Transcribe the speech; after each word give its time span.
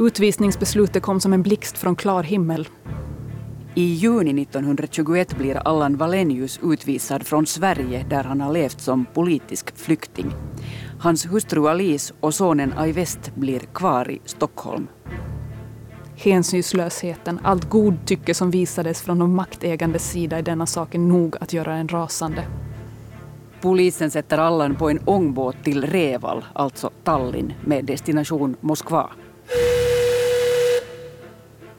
Utvisningsbeslutet 0.00 1.02
kom 1.02 1.20
som 1.20 1.32
en 1.32 1.42
blixt 1.42 1.78
från 1.78 1.96
klar 1.96 2.22
himmel. 2.22 2.68
I 3.74 3.84
juni 3.84 4.42
1921 4.42 5.36
blir 5.38 5.54
Allan 5.54 5.96
Wallenius 5.96 6.60
utvisad 6.62 7.26
från 7.26 7.46
Sverige 7.46 8.06
där 8.10 8.24
han 8.24 8.40
har 8.40 8.52
levt 8.52 8.80
som 8.80 9.04
politisk 9.14 9.76
flykting. 9.76 10.32
Hans 11.00 11.26
hustru 11.26 11.68
Alice 11.68 12.14
och 12.20 12.34
sonen 12.34 12.72
Aivest 12.76 13.34
blir 13.34 13.60
kvar 13.60 14.10
i 14.10 14.20
Stockholm. 14.24 14.86
Hänsynslösheten, 16.16 17.40
allt 17.42 17.68
godtycke 17.68 18.34
som 18.34 18.50
visades 18.50 19.02
från 19.02 19.18
de 19.18 19.34
maktägandes 19.34 20.10
sida 20.10 20.38
i 20.38 20.42
denna 20.42 20.66
sak 20.66 20.94
är 20.94 20.98
nog 20.98 21.36
att 21.40 21.52
göra 21.52 21.74
en 21.74 21.88
rasande. 21.88 22.44
Polisen 23.60 24.10
sätter 24.10 24.38
Allan 24.38 24.74
på 24.74 24.90
en 24.90 25.00
ångbåt 25.04 25.56
till 25.64 25.84
Reval, 25.84 26.44
alltså 26.52 26.90
Tallinn, 27.04 27.52
med 27.64 27.84
destination 27.84 28.56
Moskva. 28.60 29.10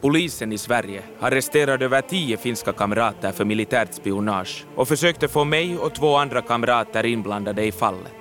Polisen 0.02 0.52
i 0.52 0.58
Sverige 0.58 1.04
arresterade 1.20 1.86
över 1.86 2.02
tio 2.02 2.38
finska 2.38 2.74
kamrater 2.74 3.32
för 3.32 3.46
militärt 3.46 3.94
spionage 3.94 4.66
och 4.76 4.88
försökte 4.88 5.28
få 5.28 5.44
mig 5.44 5.78
och 5.78 5.94
två 5.94 6.16
andra 6.16 6.42
kamrater 6.42 7.06
inblandade 7.06 7.66
i 7.66 7.72
fallet. 7.72 8.14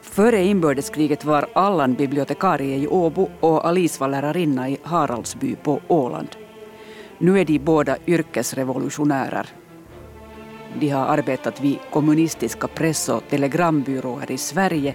Före 0.00 0.44
inbördeskriget 0.44 1.24
var 1.24 1.46
Allan 1.52 1.94
bibliotekarie 1.94 2.76
i 2.76 2.88
Åbo 2.88 3.30
och 3.40 3.66
Alice 3.66 4.00
var 4.00 4.08
lärarinna 4.08 4.68
i 4.68 4.78
Haraldsby 4.82 5.56
på 5.56 5.80
Åland. 5.88 6.36
Nu 7.18 7.40
är 7.40 7.44
de 7.44 7.58
båda 7.58 7.96
yrkesrevolutionärer. 8.06 9.46
De 10.80 10.88
har 10.88 11.06
arbetat 11.06 11.60
vid 11.60 11.78
kommunistiska 11.90 12.68
press 12.68 13.08
och 13.08 13.22
telegrambyråer 13.28 14.30
i 14.30 14.38
Sverige 14.38 14.94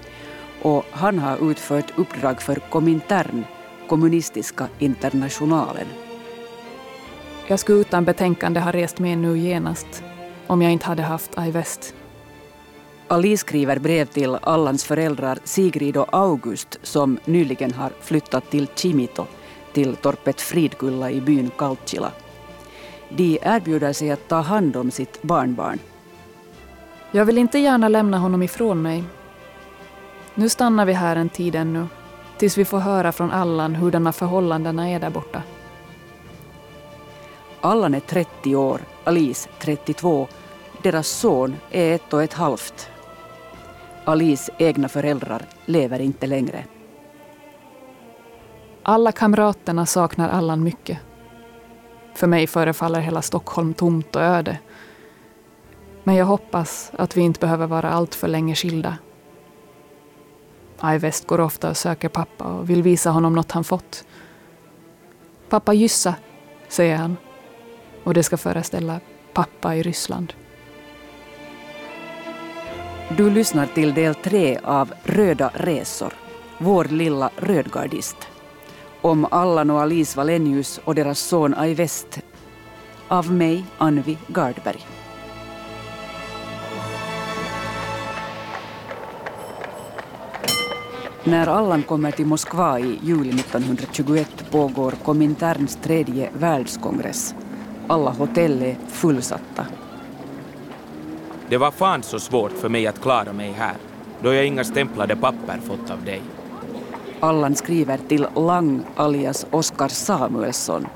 och 0.62 0.86
han 0.92 1.20
har 1.20 1.52
utfört 1.52 2.00
uppdrag 2.00 2.42
för 2.42 2.56
Komintern, 2.56 3.44
kommunistiska 3.88 4.68
internationalen. 4.80 5.88
Jag 7.48 7.60
skulle 7.60 7.80
utan 7.80 8.06
betänkande 8.06 8.60
ha 8.60 8.72
rest 8.72 9.00
med 9.00 9.18
nu 9.18 9.38
genast 9.38 10.04
om 10.48 10.62
jag 10.62 10.72
inte 10.72 10.86
hade 10.86 11.04
haft 11.04 11.38
Aivest. 11.38 11.94
Ali 13.08 13.38
skriver 13.38 13.80
brev 13.80 14.06
till 14.06 14.38
Allans 14.42 14.84
föräldrar 14.84 15.40
Sigrid 15.44 15.98
och 15.98 16.08
August 16.12 16.80
som 16.84 17.18
nyligen 17.26 17.74
har 17.74 17.92
flyttat 18.02 18.50
till 18.50 18.68
Chimito, 18.76 19.26
till 19.74 19.96
torpet 19.96 20.42
Fridkulla 20.42 21.12
i 21.12 21.22
byn 21.22 21.52
Kaltjila. 21.58 22.12
De 23.10 23.40
erbjuder 23.42 23.94
sig 23.94 24.12
att 24.12 24.28
ta 24.28 24.36
hand 24.36 24.76
om 24.76 24.92
sitt 24.92 25.22
barnbarn. 25.22 25.80
Jag 27.12 27.26
vill 27.26 27.38
inte 27.38 27.60
gärna 27.60 27.88
lämna 27.88 28.18
honom 28.18 28.44
ifrån 28.44 28.82
mig. 28.82 29.04
Nu 30.36 30.50
stannar 30.50 30.86
vi 30.86 30.94
här 30.94 31.16
en 31.16 31.30
tid 31.30 31.56
ännu, 31.56 31.88
tills 32.38 32.58
vi 32.58 32.66
får 32.66 32.80
höra 32.80 33.12
från 33.12 33.32
Allan 33.32 33.76
hurdana 33.76 34.12
förhållandena 34.12 34.90
är 34.90 35.00
där 35.00 35.10
borta. 35.10 35.44
Allan 37.62 37.94
är 37.94 38.00
30 38.00 38.56
år, 38.56 38.82
Alice 39.04 39.50
32. 39.60 40.28
Deras 40.84 41.08
son 41.08 41.56
är 41.72 41.96
ett 41.96 42.14
och 42.14 42.24
ett 42.24 42.34
halvt. 42.34 42.90
Alice 44.06 44.52
egna 44.58 44.90
föräldrar 44.90 45.46
lever 45.66 46.00
inte 46.00 46.28
längre. 46.28 46.64
Alla 48.84 49.12
kamraterna 49.12 49.86
saknar 49.86 50.30
Allan 50.30 50.64
mycket. 50.64 51.00
För 52.14 52.28
mig 52.28 52.48
förefaller 52.48 53.00
hela 53.00 53.22
Stockholm 53.22 53.74
tomt 53.74 54.16
och 54.16 54.22
öde. 54.22 54.60
Men 56.04 56.16
jag 56.16 56.26
hoppas 56.26 56.92
att 56.98 57.18
vi 57.18 57.22
inte 57.22 57.40
behöver 57.40 57.68
vara 57.68 57.90
allt 57.90 58.16
för 58.16 58.28
länge 58.28 58.56
skilda. 58.56 58.98
Ajvest 60.86 61.28
går 61.28 61.40
ofta 61.40 61.70
och 61.70 61.78
söker 61.78 62.10
pappa 62.10 62.44
och 62.44 62.70
vill 62.70 62.84
visa 62.84 63.10
honom 63.10 63.34
något 63.34 63.52
han 63.52 63.64
fått. 63.64 64.06
Pappa 65.50 65.74
Jyssa, 65.74 66.16
säger 66.68 66.96
han. 66.96 67.18
Och 68.04 68.14
det 68.14 68.24
ska 68.24 68.38
föreställa 68.38 69.00
pappa 69.34 69.76
i 69.76 69.84
Ryssland. 69.84 70.34
Du 73.18 73.30
lyssnar 73.30 73.66
till 73.66 73.94
del 73.94 74.16
tre 74.16 74.60
av 74.64 74.94
Röda 75.04 75.52
resor, 75.54 76.14
vår 76.58 76.86
lilla 76.86 77.30
rödgardist. 77.38 78.18
Om 79.02 79.28
Allan 79.32 79.70
och 79.70 79.82
Alice 79.82 80.18
Wallenius 80.18 80.80
och 80.84 80.96
deras 80.96 81.20
son 81.20 81.54
Ajvest. 81.54 82.20
Av 83.08 83.32
mig, 83.32 83.66
Anvi 83.78 84.18
Gardberg. 84.28 84.95
När 91.28 91.48
Allan 91.48 91.84
kommer 91.84 92.12
till 92.12 92.26
Moskva 92.26 92.80
i 92.80 93.00
juli 93.04 93.30
1921 93.30 94.52
pågår 94.52 94.92
Kominterns 94.92 95.76
tredje 95.76 96.30
världskongress. 96.34 97.36
Alla 97.88 98.12
hotell 98.12 98.62
är 98.62 98.76
fullsatta. 98.88 99.66
Det 101.50 101.58
var 101.58 101.72
fan 101.72 102.04
så 102.04 102.20
svårt 102.20 102.52
för 102.52 102.70
mig 102.70 102.88
att 102.88 103.02
klara 103.02 103.34
mig 103.34 103.52
här, 103.52 103.76
då 104.22 104.34
jag 104.34 104.46
inga 104.46 104.64
stämplade 104.64 105.16
papper 105.16 105.60
fått 105.68 105.92
av 105.92 106.06
dig. 106.06 106.22
Allan 107.20 107.56
skriver 107.56 107.98
till 107.98 108.28
Lang 108.36 108.84
alias 108.96 109.48
Oskar 109.52 109.88
Samuelsson, 109.88 110.88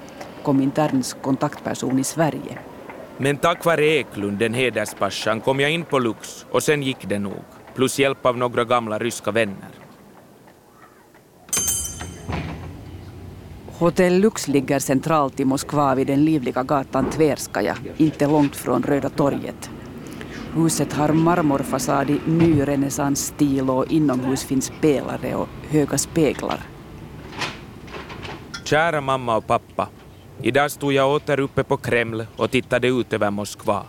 Kominterns 0.43 1.15
kontaktperson 1.21 1.99
i 1.99 2.03
Sverige. 2.03 2.59
Men 3.17 3.37
tack 3.37 3.65
vare 3.65 3.85
Eklund, 3.85 4.37
den 4.37 4.53
hederspassan, 4.53 5.41
kom 5.41 5.59
jag 5.59 5.71
in 5.71 5.83
på 5.85 5.99
Lux 5.99 6.45
och 6.51 6.63
sen 6.63 6.83
gick 6.83 7.09
det 7.09 7.19
nog, 7.19 7.43
plus 7.75 7.99
hjälp 7.99 8.25
av 8.25 8.37
några 8.37 8.63
gamla 8.63 8.99
ryska 8.99 9.31
vänner. 9.31 9.78
Hotell 13.79 14.19
Lux 14.19 14.47
ligger 14.47 14.79
centralt 14.79 15.39
i 15.39 15.45
Moskva 15.45 15.95
vid 15.95 16.07
den 16.07 16.25
livliga 16.25 16.63
gatan 16.63 17.09
Tverskaja, 17.09 17.77
inte 17.97 18.27
långt 18.27 18.55
från 18.55 18.83
Röda 18.83 19.09
torget. 19.09 19.69
Huset 20.53 20.93
har 20.93 21.13
marmorfasad 21.13 22.09
i 22.09 22.19
nyrenässansstil 22.25 23.69
och 23.69 23.91
inomhus 23.91 24.43
finns 24.43 24.71
pelare 24.81 25.35
och 25.35 25.47
höga 25.69 25.97
speglar. 25.97 26.59
Kära 28.65 29.01
mamma 29.01 29.37
och 29.37 29.47
pappa. 29.47 29.89
Idag 30.41 30.71
stod 30.71 30.93
jag 30.93 31.15
åter 31.15 31.39
uppe 31.39 31.63
på 31.63 31.77
Kreml 31.77 32.25
och 32.35 32.51
tittade 32.51 32.87
ut 32.87 33.13
över 33.13 33.31
Moskva. 33.31 33.83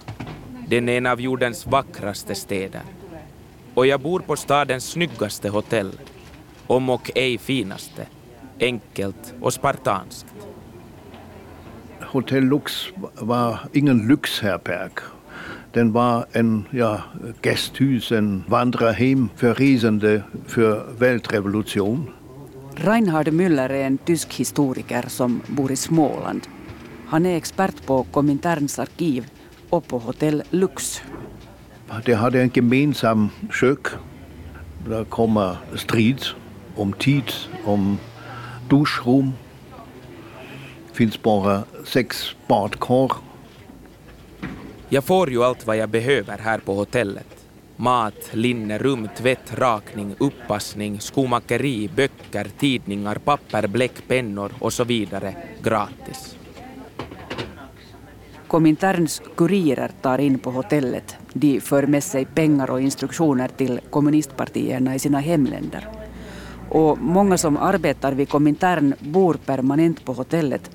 Den 0.69 0.89
är 0.89 0.99
en 0.99 1.07
av 1.07 1.21
jordens 1.21 1.67
vackraste 1.67 2.35
städer. 2.35 2.83
Och 3.75 3.87
jag 3.87 4.01
bor 4.01 4.21
på 4.21 4.37
stadens 4.37 4.91
snyggaste 4.91 5.49
hotell. 5.49 5.93
Om 6.67 6.91
och 6.91 7.11
ej 7.15 7.39
finaste. 7.39 8.07
Enkelt 8.61 9.35
och 9.41 9.53
spartanskt. 9.53 10.27
Hotell 12.01 12.45
Lux 12.45 12.87
var 13.15 13.59
ingen 13.73 14.09
lyxherberg 14.09 14.91
den 15.73 15.93
var 15.93 16.27
en 16.33 16.65
ja, 16.71 17.01
Gästhus, 17.43 18.13
en 18.13 18.45
Wandererheim 18.49 19.29
för 19.37 19.55
resande 19.55 20.23
för 20.47 20.87
Weltrevolution. 20.99 22.11
Reinhard 22.75 23.29
Müller 23.29 23.71
är 23.71 23.87
en 23.87 23.99
tysk 23.99 24.35
historiker 24.35 25.05
som 25.09 25.41
bor 25.47 25.73
i 25.73 25.77
Småland. 25.77 26.41
Han 27.07 27.27
är 27.27 27.37
expert 27.37 27.87
på 27.87 28.03
Kominterns 28.05 28.79
arkiv 28.79 29.27
och 29.71 29.87
på 29.87 29.99
hotell 29.99 30.43
Lux. 30.51 31.03
Det 32.05 32.15
hade 32.15 32.43
en 32.43 32.51
gemensam 32.55 33.29
kök. 33.53 33.87
Där 34.89 35.05
kommer 35.05 35.57
strid 35.75 36.23
om 36.77 36.93
tid, 36.93 37.33
om 37.65 37.99
duschrum. 38.71 39.33
Finns 40.93 41.23
bara 41.23 41.65
sex 41.85 42.35
badkar 42.49 43.11
jag 44.93 45.05
får 45.05 45.31
ju 45.31 45.45
allt 45.45 45.67
vad 45.67 45.77
jag 45.77 45.89
behöver 45.89 46.39
här 46.39 46.59
på 46.59 46.75
hotellet. 46.75 47.47
Mat, 47.77 48.31
linne, 48.33 48.79
rum, 48.79 49.09
tvätt, 49.17 49.59
rakning, 49.59 50.15
uppassning, 50.19 51.01
skomakeri, 51.01 51.91
böcker, 51.97 52.47
tidningar, 52.59 53.15
papper, 53.15 53.67
bläck, 53.67 54.09
pennor 54.09 54.53
och 54.59 54.73
så 54.73 54.85
vidare 54.85 55.35
gratis. 55.63 56.37
Kominterns 58.47 59.23
kurirer 59.37 59.91
tar 60.03 60.19
in 60.19 60.39
på 60.39 60.51
hotellet. 60.51 61.17
De 61.33 61.61
för 61.61 61.87
med 61.87 62.05
sig 62.05 62.25
pengar 62.25 62.71
och 62.71 62.81
instruktioner 62.81 63.49
till 63.49 63.81
kommunistpartierna 63.91 64.95
i 64.95 64.99
sina 64.99 65.21
hemländer. 65.21 66.00
Och 66.71 66.99
många 66.99 67.39
som 67.39 67.57
arbetar 67.57 68.13
vid 68.13 68.29
Komintern 68.29 68.95
bor 69.01 69.35
permanent 69.35 70.05
på 70.05 70.13
hotellet 70.13 70.71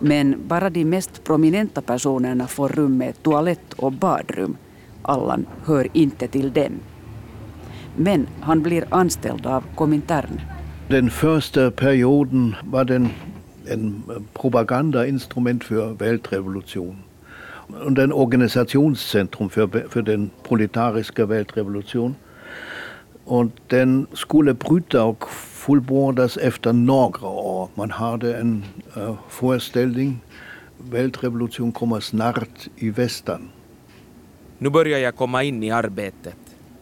men 0.00 0.48
bara 0.48 0.70
de 0.70 0.84
mest 0.84 1.24
prominenta 1.24 1.82
personerna 1.82 2.46
får 2.46 2.68
rum 2.68 2.98
med 2.98 3.22
toalett 3.22 3.72
och 3.72 3.92
badrum. 3.92 4.56
Allan 5.02 5.46
hör 5.64 5.86
inte 5.92 6.28
till 6.28 6.52
dem. 6.52 6.72
Men 7.96 8.26
han 8.40 8.62
blir 8.62 8.84
anställd 8.90 9.46
av 9.46 9.64
Komintern. 9.74 10.40
Den 10.88 11.10
första 11.10 11.70
perioden 11.70 12.56
var 12.64 12.84
den 12.84 13.08
en 13.66 14.02
propagandainstrument 14.32 15.64
för 15.64 15.94
Weltrevolution 15.94 16.96
und 17.86 17.98
ein 17.98 18.12
Organisationscentrum 18.12 19.50
für, 19.50 19.68
für 19.88 20.02
den 20.02 20.30
proletariska 20.42 21.26
Weltrevolution. 21.26 22.14
Och 23.24 23.46
den 23.66 24.06
skulle 24.12 24.54
bryta 24.54 25.04
och 25.04 25.28
fullbordas 25.30 26.36
efter 26.36 26.72
några 26.72 27.26
år. 27.28 27.68
Man 27.74 27.90
hade 27.90 28.36
en 28.38 28.64
uh, 28.96 29.14
föreställning, 29.28 30.20
världsrevolution 30.78 31.72
kommer 31.72 32.00
snart 32.00 32.68
i 32.76 32.90
västern. 32.90 33.48
Nu 34.58 34.70
börjar 34.70 34.98
jag 34.98 35.16
komma 35.16 35.42
in 35.42 35.62
i 35.62 35.70
arbetet 35.70 36.36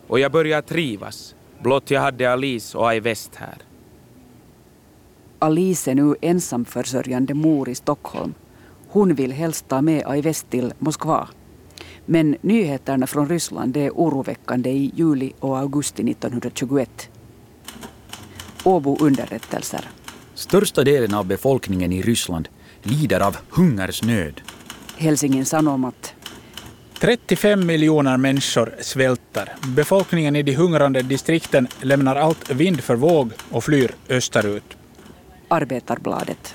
och 0.07 0.21
jag 0.21 0.33
börjar 0.33 0.63
trivas, 0.63 1.35
blott 1.63 1.91
jag 1.91 2.01
hade 2.01 2.33
Alice 2.33 2.79
och 2.79 2.89
Ai 2.89 3.01
West 3.01 3.35
här. 3.35 3.57
Alice 5.39 5.91
är 5.91 5.95
nu 5.95 6.15
ensamförsörjande 6.21 7.35
mor 7.35 7.69
i 7.69 7.75
Stockholm. 7.75 8.35
Hon 8.89 9.15
vill 9.15 9.33
helst 9.33 9.69
ta 9.69 9.83
med 9.83 10.03
Ai 10.07 10.21
West 10.21 10.51
till 10.51 10.73
Moskva. 10.79 11.29
Men 12.11 12.37
nyheterna 12.41 13.07
från 13.07 13.29
Ryssland 13.29 13.77
är 13.77 13.91
oroväckande 13.91 14.71
i 14.71 14.93
juli 14.95 15.33
och 15.41 15.59
augusti 15.59 16.11
1921. 16.11 17.11
Åbo 18.65 18.97
underrättelser. 19.01 19.89
Största 20.35 20.85
delen 20.85 21.15
av 21.15 21.27
befolkningen 21.27 21.93
i 21.93 22.03
Ryssland 22.03 22.49
lider 22.83 23.21
av 23.21 23.37
hungersnöd. 23.51 24.41
Helsingin 24.97 25.47
Sanomat. 25.47 26.15
35 27.01 27.67
miljoner 27.67 28.17
människor 28.17 28.75
svälter. 28.81 29.53
Befolkningen 29.77 30.37
i 30.37 30.43
de 30.43 30.55
hungrande 30.55 31.03
distrikten 31.03 31.69
lämnar 31.83 32.17
allt 32.17 32.51
vind 32.51 32.81
för 32.81 32.97
våg 32.97 33.33
och 33.51 33.65
flyr 33.65 33.91
österut. 34.09 34.77
Arbetarbladet. 35.49 36.55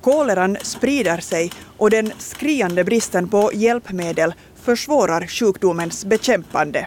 Koleran 0.00 0.56
sprider 0.62 1.18
sig 1.18 1.50
och 1.76 1.90
den 1.90 2.12
skriande 2.18 2.84
bristen 2.84 3.28
på 3.28 3.50
hjälpmedel 3.54 4.34
försvårar 4.66 5.26
sjukdomens 5.26 6.04
bekämpande. 6.04 6.86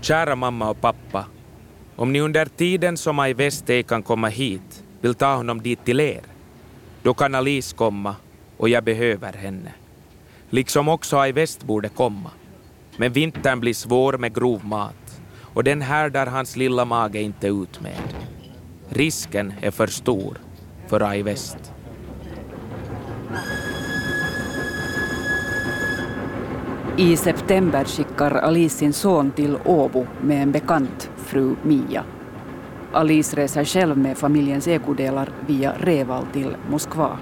Kära 0.00 0.36
mamma 0.36 0.70
och 0.70 0.80
pappa, 0.80 1.26
om 1.96 2.12
ni 2.12 2.20
under 2.20 2.46
tiden 2.46 2.96
som 2.96 3.18
Ai 3.18 3.34
West 3.34 3.70
ej 3.70 3.82
kan 3.82 4.02
komma 4.02 4.28
hit 4.28 4.84
vill 5.00 5.14
ta 5.14 5.34
honom 5.34 5.62
dit 5.62 5.84
till 5.84 6.00
er, 6.00 6.22
då 7.02 7.14
kan 7.14 7.34
Alice 7.34 7.76
komma 7.76 8.16
och 8.56 8.68
jag 8.68 8.84
behöver 8.84 9.32
henne. 9.32 9.72
Liksom 10.50 10.88
också 10.88 11.18
Ai 11.18 11.32
West 11.32 11.62
borde 11.64 11.88
komma. 11.88 12.30
Men 12.96 13.12
vintern 13.12 13.60
blir 13.60 13.74
svår 13.74 14.18
med 14.18 14.34
grov 14.34 14.64
mat 14.64 15.20
och 15.54 15.64
den 15.64 15.82
härdar 15.82 16.26
hans 16.26 16.56
lilla 16.56 16.84
mage 16.84 17.20
inte 17.20 17.46
ut 17.46 17.80
med. 17.80 18.14
Risken 18.88 19.54
är 19.60 19.70
för 19.70 19.86
stor 19.86 20.38
för 20.88 21.02
Ai 21.02 21.22
West. 21.22 21.72
I 26.96 27.16
september 27.16 27.84
skickar 27.84 28.30
Alice 28.30 28.78
sin 28.78 28.92
son 28.92 29.30
till 29.30 29.58
Åbo 29.64 30.06
med 30.20 30.42
en 30.42 30.52
bekant, 30.52 31.10
fru 31.16 31.56
Mia. 31.62 32.04
Alice 32.92 33.36
reser 33.36 33.64
själv 33.64 33.98
med 33.98 34.18
familjens 34.18 34.68
ekodelar 34.68 35.28
via 35.46 35.72
Reval 35.78 36.26
till 36.32 36.56
Moskva. 36.70 37.18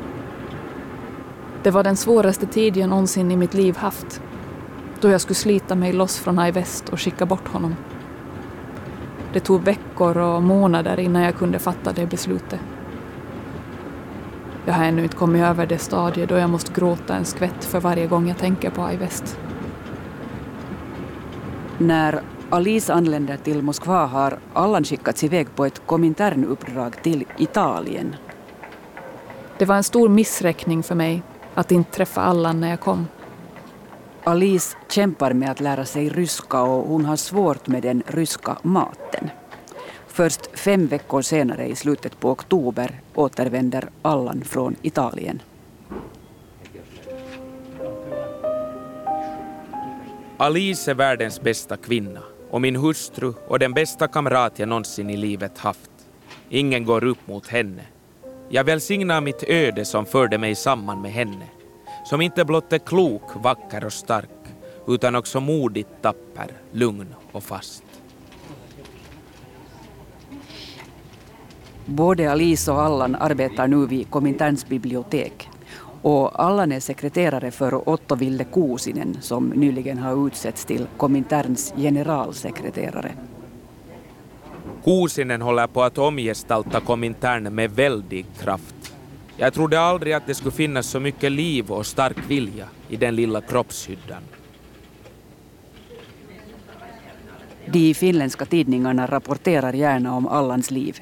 Det 1.62 1.70
var 1.70 1.84
den 1.84 1.96
svåraste 1.96 2.46
tid 2.46 2.76
jag 2.76 2.88
någonsin 2.88 3.30
i 3.30 3.36
mitt 3.36 3.54
liv 3.54 3.76
haft. 3.76 4.22
Då 5.00 5.08
jag 5.08 5.20
skulle 5.20 5.34
slita 5.34 5.75
mig 5.75 5.92
loss 5.92 6.18
från 6.18 6.38
Ai 6.38 6.50
West 6.50 6.88
och 6.88 7.00
skicka 7.00 7.26
bort 7.26 7.48
honom. 7.48 7.76
Det 9.32 9.40
tog 9.40 9.62
veckor 9.62 10.18
och 10.18 10.42
månader 10.42 11.00
innan 11.00 11.22
jag 11.22 11.36
kunde 11.36 11.58
fatta 11.58 11.92
det 11.92 12.06
beslutet. 12.06 12.60
Jag 14.66 14.75
har 14.75 14.84
ännu 14.84 15.02
inte 15.02 15.16
kommit 15.16 15.42
över 15.42 15.66
det 15.66 15.78
stadiet 15.78 16.28
då 16.28 16.34
jag 16.34 16.50
måste 16.50 16.72
gråta 16.72 17.16
en 17.16 17.25
skvätt 17.25 17.64
för 17.64 17.80
varje 17.80 18.06
gång 18.06 18.28
jag 18.28 18.38
tänker 18.38 18.70
på 18.70 18.82
Ai 18.82 18.96
West. 18.96 19.38
När 21.78 22.22
Alice 22.50 22.92
anländer 22.92 23.36
till 23.36 23.62
Moskva 23.62 24.06
har 24.06 24.38
Allan 24.52 24.84
skickats 24.84 25.24
iväg 25.24 25.54
på 25.54 25.64
ett 25.64 25.86
Kominternuppdrag 25.86 27.02
till 27.02 27.24
Italien. 27.38 28.16
Det 29.58 29.64
var 29.64 29.76
en 29.76 29.84
stor 29.84 30.08
missräkning 30.08 30.82
för 30.82 30.94
mig 30.94 31.22
att 31.54 31.72
inte 31.72 31.90
träffa 31.90 32.20
Allan 32.20 32.60
när 32.60 32.70
jag 32.70 32.80
kom. 32.80 33.06
Alice 34.24 34.76
kämpar 34.88 35.32
med 35.32 35.50
att 35.50 35.60
lära 35.60 35.84
sig 35.84 36.08
ryska 36.08 36.62
och 36.62 36.88
hon 36.88 37.04
har 37.04 37.16
svårt 37.16 37.66
med 37.66 37.82
den 37.82 38.02
ryska 38.06 38.56
maten. 38.62 39.30
Först 40.06 40.58
fem 40.58 40.86
veckor 40.86 41.22
senare, 41.22 41.66
i 41.66 41.76
slutet 41.76 42.20
på 42.20 42.30
oktober, 42.30 43.00
återvänder 43.14 43.88
Allan 44.02 44.42
från 44.44 44.76
Italien. 44.82 45.42
Alice 50.42 50.90
är 50.90 50.94
världens 50.94 51.40
bästa 51.40 51.76
kvinna 51.76 52.20
och 52.50 52.60
min 52.60 52.76
hustru 52.76 53.34
och 53.48 53.58
den 53.58 53.72
bästa 53.72 54.08
kamrat 54.08 54.58
jag 54.58 54.68
någonsin 54.68 55.10
i 55.10 55.16
livet 55.16 55.58
haft. 55.58 55.90
Ingen 56.48 56.84
går 56.84 57.04
upp 57.04 57.26
mot 57.26 57.48
henne. 57.48 57.82
Jag 58.48 58.64
välsignar 58.64 59.20
mitt 59.20 59.42
öde 59.48 59.84
som 59.84 60.06
förde 60.06 60.38
mig 60.38 60.54
samman 60.54 61.02
med 61.02 61.12
henne, 61.12 61.46
som 62.04 62.20
inte 62.20 62.44
blott 62.44 62.72
är 62.72 62.78
klok, 62.78 63.22
vacker 63.34 63.84
och 63.84 63.92
stark, 63.92 64.28
utan 64.88 65.14
också 65.14 65.40
modigt 65.40 66.02
tapper, 66.02 66.52
lugn 66.72 67.14
och 67.32 67.44
fast. 67.44 67.84
Både 71.86 72.32
Alice 72.32 72.72
och 72.72 72.82
Allan 72.82 73.14
arbetar 73.14 73.66
nu 73.68 73.86
vid 73.86 74.10
Kominterns 74.10 74.68
bibliotek. 74.68 75.48
Och 76.02 76.44
Allan 76.44 76.72
är 76.72 76.81
sekreterare 76.81 77.50
för 77.50 77.88
Otto 77.88 78.14
Ville 78.14 78.44
Kuusinen 78.44 79.16
som 79.20 79.49
nyligen 79.49 79.99
har 79.99 80.26
utsetts 80.26 80.64
till 80.64 80.87
Kominterns 80.96 81.72
generalsekreterare. 81.76 83.12
Kuusinen 84.84 85.43
håller 85.43 85.66
på 85.66 85.82
att 85.82 85.99
omgestalta 85.99 86.81
Komintern 86.81 87.54
med 87.54 87.70
väldig 87.70 88.26
kraft. 88.40 88.94
Jag 89.37 89.54
trodde 89.54 89.81
aldrig 89.81 90.12
att 90.12 90.26
det 90.26 90.34
skulle 90.34 90.52
finnas 90.52 90.87
så 90.87 91.00
mycket 91.00 91.32
liv 91.32 91.70
och 91.70 91.87
stark 91.87 92.16
vilja 92.28 92.69
i 92.88 92.96
den 92.96 93.16
lilla 93.16 93.40
kroppshyddan. 93.40 94.22
De 97.66 97.94
finländska 97.94 98.44
tidningarna 98.44 99.06
rapporterar 99.06 99.72
gärna 99.72 100.16
om 100.16 100.28
Allans 100.28 100.70
liv. 100.70 101.00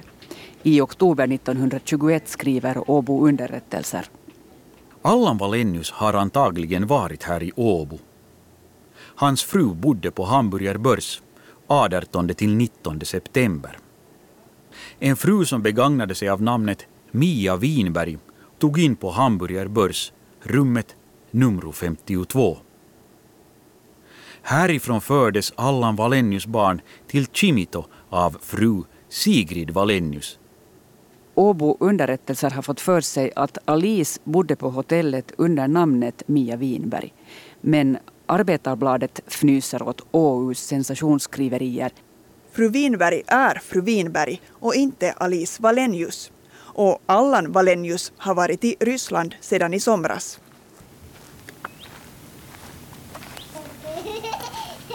I 0.63 0.81
oktober 0.81 1.33
1921 1.33 2.29
skriver 2.29 2.91
Åbo 2.91 3.27
underrättelser. 3.27 4.07
Allan 5.03 5.39
Valenius 5.39 5.91
har 5.91 6.15
antagligen 6.15 6.87
varit 6.87 7.23
här 7.23 7.43
i 7.43 7.53
Åbo. 7.57 7.99
Hans 8.97 9.43
fru 9.43 9.75
bodde 9.75 10.11
på 10.11 10.25
Hamburger 10.25 10.77
Börs 10.77 11.23
18-19 11.69 13.05
september. 13.05 13.79
En 14.99 15.17
fru 15.17 15.45
som 15.45 15.63
begagnade 15.63 16.15
sig 16.15 16.29
av 16.29 16.43
namnet 16.43 16.87
Mia 17.11 17.57
Winberg 17.57 18.19
tog 18.59 18.79
in 18.79 18.97
på 18.97 19.11
Hamburger 19.11 19.69
Börs, 19.69 20.13
rummet 20.43 20.97
nummer 21.31 21.73
52. 21.73 22.59
Härifrån 24.43 25.01
fördes 25.01 25.53
Allan 25.57 25.97
Valenius 25.97 26.47
barn 26.47 26.81
till 27.07 27.27
Chimito 27.27 27.85
av 28.11 28.37
fru 28.41 28.83
Sigrid 29.09 29.71
Valenius. 29.71 30.40
Åbo 31.41 31.77
underrättelser 31.81 32.51
har 32.51 32.63
fått 32.63 32.81
för 32.81 33.01
sig 33.01 33.33
att 33.37 33.59
Alice 33.65 34.21
bodde 34.25 34.57
på 34.57 34.71
hotellet 34.71 35.33
under 35.37 35.69
namnet 35.69 36.23
Mia 36.27 36.57
Winberg. 36.57 37.15
Men 37.61 37.99
Arbetarbladet 38.27 39.21
fnyser 39.27 39.83
åt 39.83 40.07
Åhus 40.11 40.59
sensationsskriverier. 40.59 41.91
Fru 42.53 42.69
Winberg 42.69 43.23
är 43.27 43.55
fru 43.55 43.81
Winberg 43.81 44.41
och 44.51 44.75
inte 44.75 45.13
Alice 45.13 45.63
Valenius. 45.63 46.33
Och 46.57 46.99
Allan 47.07 47.53
Valenius 47.53 48.13
har 48.17 48.35
varit 48.35 48.65
i 48.65 48.77
Ryssland 48.81 49.35
sedan 49.41 49.75
i 49.75 49.81
somras. 49.81 50.41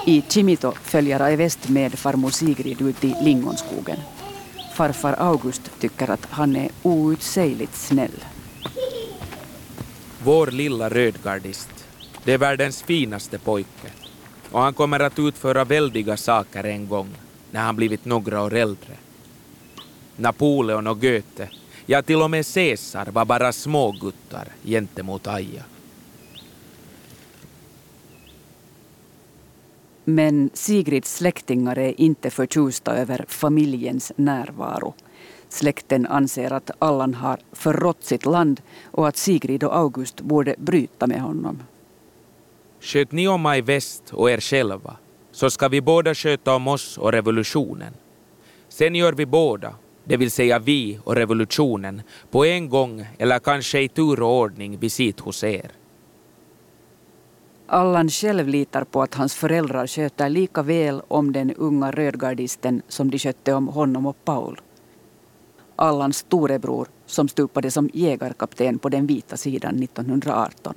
I 0.06 0.22
Chimito 0.30 0.72
följer 0.72 1.20
Ai 1.20 1.36
West 1.36 1.70
med 1.70 2.00
farmor 2.00 2.30
Sigrid 2.30 2.82
ut 2.82 3.04
i 3.04 3.16
lingonskogen. 3.22 3.98
Farfar 4.76 5.16
August 5.20 5.72
tycker 5.80 6.10
att 6.10 6.26
han 6.26 6.56
är 6.56 6.70
outsägligt 6.84 7.76
snäll. 7.76 8.24
Vår 10.24 10.48
lilla 10.48 10.90
rödgardist, 10.90 11.70
det 12.24 12.34
är 12.34 12.38
världens 12.38 12.84
finaste 12.84 13.40
pojke. 13.40 13.90
Och 14.52 14.62
han 14.62 14.74
kommer 14.74 15.00
att 15.00 15.20
utföra 15.20 15.64
väldiga 15.64 16.18
saker 16.18 16.64
en 16.64 16.88
gång, 16.88 17.10
när 17.52 17.62
han 17.62 17.76
blivit 17.76 18.06
några 18.06 18.42
år 18.42 18.54
äldre. 18.54 18.94
Napoleon 20.16 20.88
och 20.88 21.02
Goethe, 21.02 21.50
ja 21.86 22.02
till 22.02 22.22
och 22.22 22.32
med 22.32 22.46
Caesar 22.54 23.06
var 23.06 23.26
bara 23.26 23.54
småguttar 23.54 24.48
gentemot 24.64 25.28
Aja. 25.28 25.64
Men 30.06 30.50
Sigrids 30.54 31.16
släktingar 31.16 31.80
är 31.80 32.02
inte 32.02 32.30
förtjusta 32.30 32.98
över 32.98 33.26
familjens 33.28 34.12
närvaro. 34.16 34.94
Släkten 35.50 36.06
anser 36.06 36.54
att 36.54 36.72
Allan 36.80 37.14
har 37.14 37.40
förrått 37.52 38.04
sitt 38.04 38.26
land 38.26 38.62
och 38.86 39.08
att 39.08 39.18
Sigrid 39.18 39.64
och 39.64 39.78
August 39.78 40.22
borde 40.22 40.56
bryta 40.58 41.08
med 41.08 41.22
honom. 41.22 41.64
Sköt 42.82 43.12
ni 43.12 43.28
om 43.28 43.42
mig 43.42 43.62
West 43.62 44.04
och 44.14 44.32
er 44.32 44.40
själva, 44.40 44.98
så 45.32 45.50
ska 45.50 45.68
vi 45.68 45.82
båda 45.82 46.16
sköta 46.16 46.56
om 46.56 46.68
oss 46.68 46.98
och 46.98 47.12
revolutionen. 47.12 47.94
Sen 48.70 48.96
gör 48.96 49.14
vi 49.14 49.26
båda, 49.26 49.76
det 50.04 50.18
vill 50.18 50.32
säga 50.32 50.60
vi 50.60 51.00
och 51.04 51.16
revolutionen, 51.16 52.02
på 52.32 52.46
en 52.46 52.70
gång 52.70 53.06
eller 53.18 53.40
kanske 53.40 53.82
i 53.82 53.88
tur 53.88 54.22
och 54.22 54.38
ordning 54.38 54.78
visit 54.78 55.20
hos 55.20 55.44
er. 55.44 55.72
Allan 57.68 58.10
själv 58.10 58.48
litar 58.48 58.84
på 58.84 59.02
att 59.02 59.14
hans 59.14 59.36
föräldrar 59.36 59.88
sköter 59.88 60.30
lika 60.30 60.62
väl 60.62 61.02
om 61.08 61.34
den 61.34 61.54
unga 61.54 61.92
rödgardisten 61.92 62.82
som 62.88 63.12
de 63.12 63.20
skötte 63.20 63.54
om 63.54 63.68
honom 63.68 64.06
och 64.06 64.26
Paul. 64.26 64.62
Allans 65.76 66.18
storebror 66.18 66.88
som 67.06 67.28
stupade 67.28 67.72
som 67.72 67.90
jägarkapten 67.94 68.80
på 68.80 68.90
den 68.90 69.08
vita 69.08 69.38
sidan 69.38 69.84
1918. 69.84 70.74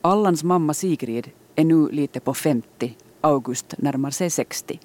Allans 0.00 0.44
mamma 0.44 0.74
Sigrid 0.74 1.30
är 1.54 1.64
nu 1.64 1.88
lite 1.88 2.20
på 2.20 2.34
50, 2.34 2.96
August 3.20 3.74
närmar 3.78 4.10
sig 4.10 4.30
60. 4.30 4.80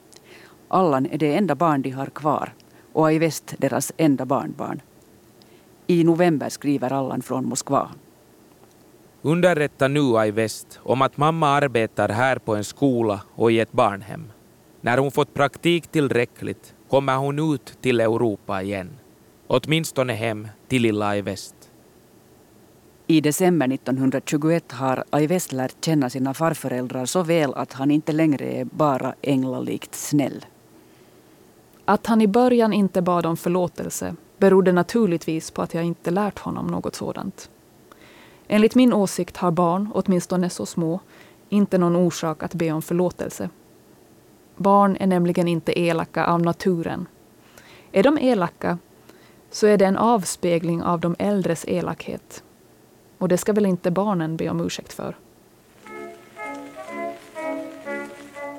Allan 0.68 1.06
är 1.06 1.18
det 1.18 1.36
enda 1.36 1.56
barn 1.56 1.82
de 1.82 1.89
har 1.89 2.06
kvar 2.06 2.54
och 2.94 3.13
i 3.13 3.20
väst 3.20 3.56
deras 3.58 3.92
enda 3.98 4.25
barnbarn. 4.25 4.82
I 5.88 6.04
november 6.04 6.50
skriver 6.50 6.94
Allan 6.94 7.22
från 7.22 7.46
Moskva. 7.46 7.89
Underrätta 9.25 9.88
nu 9.88 10.25
i 10.25 10.32
väst 10.32 10.79
om 10.84 11.01
att 11.01 11.17
mamma 11.17 11.50
arbetar 11.50 12.10
här 12.10 12.38
på 12.38 12.55
en 12.55 12.63
skola 12.63 13.22
och 13.36 13.51
i 13.51 13.60
ett 13.60 13.72
barnhem. 13.72 14.32
När 14.82 14.98
hon 14.98 15.12
fått 15.12 15.34
praktik 15.34 15.88
tillräckligt 15.88 16.74
kommer 16.89 17.15
hon 17.15 17.53
ut 17.53 17.77
till 17.82 18.00
Europa 18.00 18.62
igen. 18.62 18.89
Åtminstone 19.48 20.13
hem 20.13 20.48
till 20.67 20.82
lilla 20.82 21.17
i 21.17 21.22
väst. 21.22 21.55
I 23.08 23.22
december 23.22 23.74
1921 23.74 24.72
har 24.72 25.03
Aivest 25.10 25.51
lärt 25.51 25.86
känna 25.86 26.10
sina 26.10 26.34
farföräldrar 26.34 27.05
så 27.05 27.24
väl 27.24 27.53
att 27.53 27.74
han 27.74 27.91
inte 27.91 28.12
längre 28.12 28.46
är 28.46 28.65
bara 28.65 29.15
änglalikt 29.22 29.96
snäll. 29.96 30.46
Att 31.86 32.08
han 32.08 32.22
i 32.22 32.27
början 32.27 32.74
inte 32.74 33.01
bad 33.01 33.25
om 33.25 33.38
förlåtelse 33.38 34.15
berodde 34.38 34.72
naturligtvis 34.72 35.51
på 35.51 35.62
att 35.62 35.74
jag 35.74 35.84
inte 35.84 36.12
lärt 36.12 36.39
honom 36.39 36.67
något 36.67 36.96
sådant. 36.96 37.50
Enligt 38.48 38.75
min 38.75 38.94
åsikt 38.94 39.38
har 39.38 39.52
barn, 39.52 39.92
åtminstone 39.94 40.50
så 40.50 40.66
små, 40.66 41.00
inte 41.50 41.78
någon 41.78 41.96
orsak 41.96 42.44
att 42.44 42.54
be 42.54 42.72
om 42.72 42.82
förlåtelse. 42.82 43.50
Barn 44.58 44.98
är 45.00 45.08
nämligen 45.08 45.48
inte 45.48 45.80
elaka 45.80 46.25
av 46.25 46.42
naturen. 46.42 47.08
Är 47.92 48.04
de 48.04 48.18
elaka 48.18 48.78
så 49.52 49.68
är 49.68 49.78
det 49.78 49.86
en 49.86 49.98
avspegling 49.98 50.84
av 50.84 51.00
de 51.00 51.16
äldres 51.20 51.66
elakhet. 51.68 52.44
Och 53.18 53.28
det 53.28 53.38
ska 53.38 53.54
väl 53.54 53.66
inte 53.66 53.92
barnen 53.92 54.38
be 54.38 54.50
om 54.50 54.62
ursäkt 54.62 54.94
för? 54.94 55.16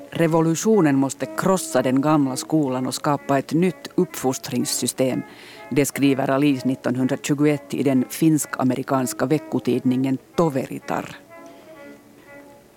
Revolutionen 0.09 0.95
måste 0.95 1.25
krossa 1.25 1.81
den 1.81 2.01
gamla 2.01 2.35
skolan 2.35 2.87
och 2.87 2.95
skapa 2.95 3.39
ett 3.39 3.53
nytt 3.53 3.87
uppfostringssystem. 3.95 5.21
Det 5.69 5.85
skriver 5.85 6.29
Alice 6.29 6.69
1921 6.69 7.73
i 7.73 7.83
den 7.83 8.05
finsk-amerikanska 8.09 9.25
veckotidningen 9.25 10.17
Toveritar. 10.35 11.15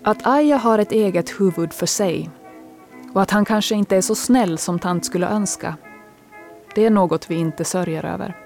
Att 0.03 0.27
Aja 0.27 0.57
har 0.57 0.79
ett 0.79 0.93
eget 0.93 1.41
huvud 1.41 1.73
för 1.73 1.87
sig 1.87 2.31
och 3.15 3.23
att 3.23 3.31
han 3.31 3.45
kanske 3.45 3.75
inte 3.75 3.97
är 3.97 4.01
så 4.01 4.15
snäll 4.15 4.59
som 4.59 4.79
tant 4.79 5.05
skulle 5.05 5.29
önska, 5.29 5.77
det 6.75 6.87
är 6.87 6.91
något 6.91 7.31
vi 7.31 7.35
inte 7.35 7.65
sörjer 7.65 8.05
över. 8.05 8.37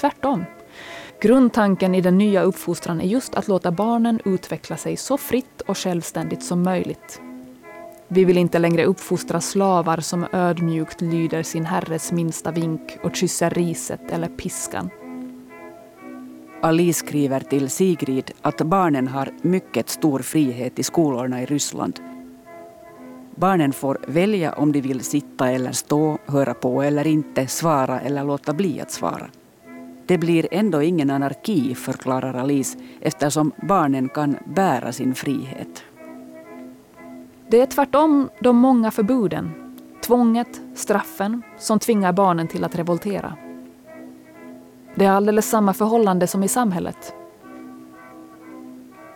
Tvärtom. 0.00 0.44
Grundtanken 1.20 1.94
i 1.94 2.00
den 2.00 2.18
nya 2.18 2.42
uppfostran 2.42 3.00
är 3.00 3.06
just 3.06 3.34
att 3.34 3.48
låta 3.48 3.70
barnen 3.70 4.20
utveckla 4.24 4.76
sig 4.76 4.96
så 4.96 5.18
fritt 5.18 5.60
och 5.60 5.78
självständigt 5.78 6.44
som 6.44 6.62
möjligt. 6.62 7.20
Vi 8.08 8.24
vill 8.24 8.38
inte 8.38 8.58
längre 8.58 8.84
uppfostra 8.84 9.40
slavar 9.40 10.00
som 10.00 10.26
ödmjukt 10.32 11.00
lyder 11.00 11.42
sin 11.42 11.64
herres 11.64 12.12
minsta 12.12 12.50
vink 12.50 12.98
och 13.02 13.16
kysser 13.16 13.50
riset 13.50 14.10
eller 14.10 14.28
piskan. 14.28 14.90
Alice 16.62 16.98
skriver 16.98 17.40
till 17.40 17.70
Sigrid 17.70 18.30
att 18.42 18.62
barnen 18.62 19.08
har 19.08 19.30
mycket 19.42 19.88
stor 19.88 20.18
frihet 20.18 20.78
i 20.78 20.82
skolorna 20.82 21.42
i 21.42 21.46
Ryssland. 21.46 22.00
Barnen 23.36 23.72
får 23.72 23.98
välja 24.06 24.52
om 24.52 24.72
de 24.72 24.80
vill 24.80 25.00
sitta 25.00 25.50
eller 25.50 25.72
stå, 25.72 26.18
höra 26.26 26.54
på 26.54 26.82
eller 26.82 27.06
inte, 27.06 27.46
svara 27.46 28.00
eller 28.00 28.24
låta 28.24 28.52
bli 28.52 28.80
att 28.80 28.90
svara. 28.90 29.26
Det 30.06 30.18
blir 30.18 30.48
ändå 30.50 30.82
ingen 30.82 31.10
anarki, 31.10 31.74
förklarar 31.74 32.34
Alice, 32.34 32.78
eftersom 33.00 33.52
barnen 33.62 34.08
kan 34.08 34.36
bära 34.46 34.92
sin 34.92 35.14
frihet. 35.14 35.84
Det 37.48 37.60
är 37.60 37.66
tvärtom 37.66 38.30
de 38.40 38.56
många 38.56 38.90
förbuden, 38.90 39.50
tvånget, 40.06 40.60
straffen, 40.74 41.42
som 41.58 41.78
tvingar 41.78 42.12
barnen 42.12 42.48
till 42.48 42.64
att 42.64 42.74
revoltera. 42.74 43.36
Det 44.94 45.04
är 45.04 45.10
alldeles 45.10 45.50
samma 45.50 45.74
förhållande 45.74 46.26
som 46.26 46.42
i 46.42 46.48
samhället. 46.48 47.14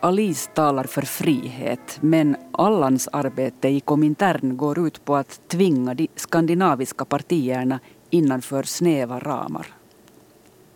Alice 0.01 0.51
talar 0.51 0.85
för 0.85 1.03
frihet, 1.03 1.99
men 2.01 2.37
Allans 2.53 3.09
arbete 3.13 3.69
i 3.69 3.81
Komintern 3.81 4.57
går 4.57 4.87
ut 4.87 5.05
på 5.05 5.17
att 5.17 5.49
tvinga 5.49 5.95
de 5.95 6.09
skandinaviska 6.17 7.05
partierna 7.05 7.81
innanför 8.11 8.63
snäva 8.63 9.19
ramar. 9.19 9.67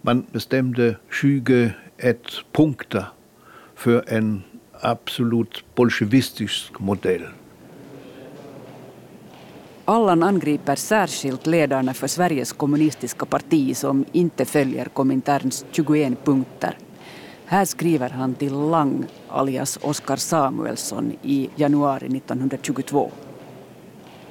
Man 0.00 0.26
bestämde 0.32 0.96
21 1.10 1.72
punkter 2.52 3.04
för 3.74 4.04
en 4.14 4.42
absolut 4.80 5.64
bolsjevistisk 5.74 6.80
modell. 6.80 7.26
Allan 9.84 10.22
angriper 10.22 10.76
särskilt 10.76 11.46
ledarna 11.46 11.94
för 11.94 12.06
Sveriges 12.06 12.52
kommunistiska 12.52 13.26
parti 13.26 13.76
som 13.76 14.04
inte 14.12 14.44
följer 14.44 14.84
Kominterns 14.84 15.64
21 15.72 16.24
punkter. 16.24 16.78
Här 17.46 17.64
skriver 17.64 18.10
han 18.10 18.34
till 18.34 18.52
Lang 18.52 19.04
alias 19.28 19.78
Oskar 19.82 20.16
Samuelsson 20.16 21.12
i 21.22 21.50
januari 21.56 22.06
1922. 22.06 23.10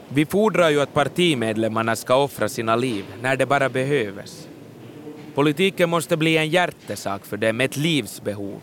Vi 0.10 0.26
fordrar 0.26 0.70
ju 0.70 0.82
att 0.82 0.94
partimedlemmarna 0.94 1.96
ska 1.96 2.16
offra 2.16 2.50
sina 2.50 2.76
liv 2.76 3.06
när 3.22 3.36
det 3.36 3.46
bara 3.46 3.70
behövs. 3.70 4.48
Politiken 5.36 5.90
måste 5.90 6.18
bli 6.18 6.38
en 6.38 6.50
hjärtesak 6.50 7.26
för 7.26 7.38
dem, 7.38 7.62
ett 7.62 7.78
livsbehov. 7.78 8.62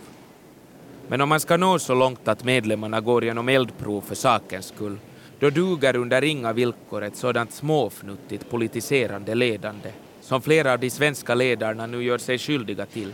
Men 1.08 1.20
om 1.20 1.28
man 1.28 1.40
ska 1.40 1.56
nå 1.56 1.78
så 1.78 1.94
långt 1.94 2.28
att 2.28 2.44
medlemmarna 2.44 3.00
går 3.00 3.24
genom 3.24 3.48
eldprov 3.48 4.00
för 4.00 4.14
sakens 4.14 4.66
skull, 4.66 4.98
då 5.40 5.50
duger 5.50 5.96
under 5.96 6.24
inga 6.24 6.52
villkor 6.52 7.04
ett 7.04 7.16
sådant 7.16 7.52
småfnuttigt 7.52 8.50
politiserande 8.50 9.34
ledande 9.34 9.92
som 10.20 10.42
flera 10.42 10.72
av 10.72 10.78
de 10.78 10.90
svenska 10.90 11.34
ledarna 11.34 11.86
nu 11.86 12.02
gör 12.02 12.18
sig 12.18 12.38
skyldiga 12.38 12.86
till. 12.86 13.12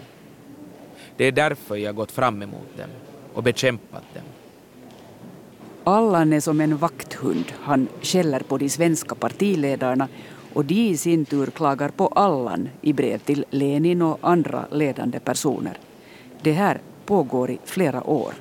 Det 1.16 1.24
är 1.24 1.32
därför 1.32 1.76
jag 1.76 1.94
gått 1.94 2.12
fram 2.12 2.42
emot 2.42 2.76
dem 2.76 2.90
och 3.34 3.42
bekämpat 3.42 4.14
dem. 4.14 4.24
Allan 5.84 6.32
är 6.32 6.40
som 6.40 6.60
en 6.60 6.76
vakthund. 6.76 7.44
Han 7.60 7.88
skäller 8.02 8.40
på 8.40 8.58
de 8.58 8.68
svenska 8.68 9.14
partiledarna 9.14 10.08
och 10.52 10.64
de 10.64 10.74
i 10.74 10.96
sin 10.96 11.24
tur 11.24 11.46
klagar 11.46 11.88
på 11.88 12.06
Allan 12.06 12.68
i 12.80 12.92
brev 12.92 13.18
till 13.18 13.44
Lenin 13.50 14.02
och 14.02 14.18
andra 14.20 14.64
ledande 14.70 15.20
personer. 15.20 15.78
Det 16.42 16.52
här 16.52 16.80
pågår 17.06 17.50
i 17.50 17.58
flera 17.64 18.04
år. 18.04 18.32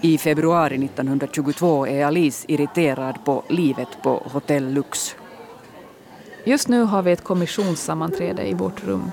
I 0.00 0.18
februari 0.18 0.84
1922 0.84 1.86
är 1.86 2.06
Alice 2.06 2.44
irriterad 2.48 3.24
på 3.24 3.42
livet 3.48 3.88
på 4.02 4.22
Hotell 4.32 4.72
Lux. 4.72 5.16
Just 6.44 6.68
nu 6.68 6.82
har 6.82 7.02
vi 7.02 7.12
ett 7.12 7.24
kommissionssammanträde 7.24 8.48
i 8.48 8.54
vårt 8.54 8.84
rum. 8.84 9.10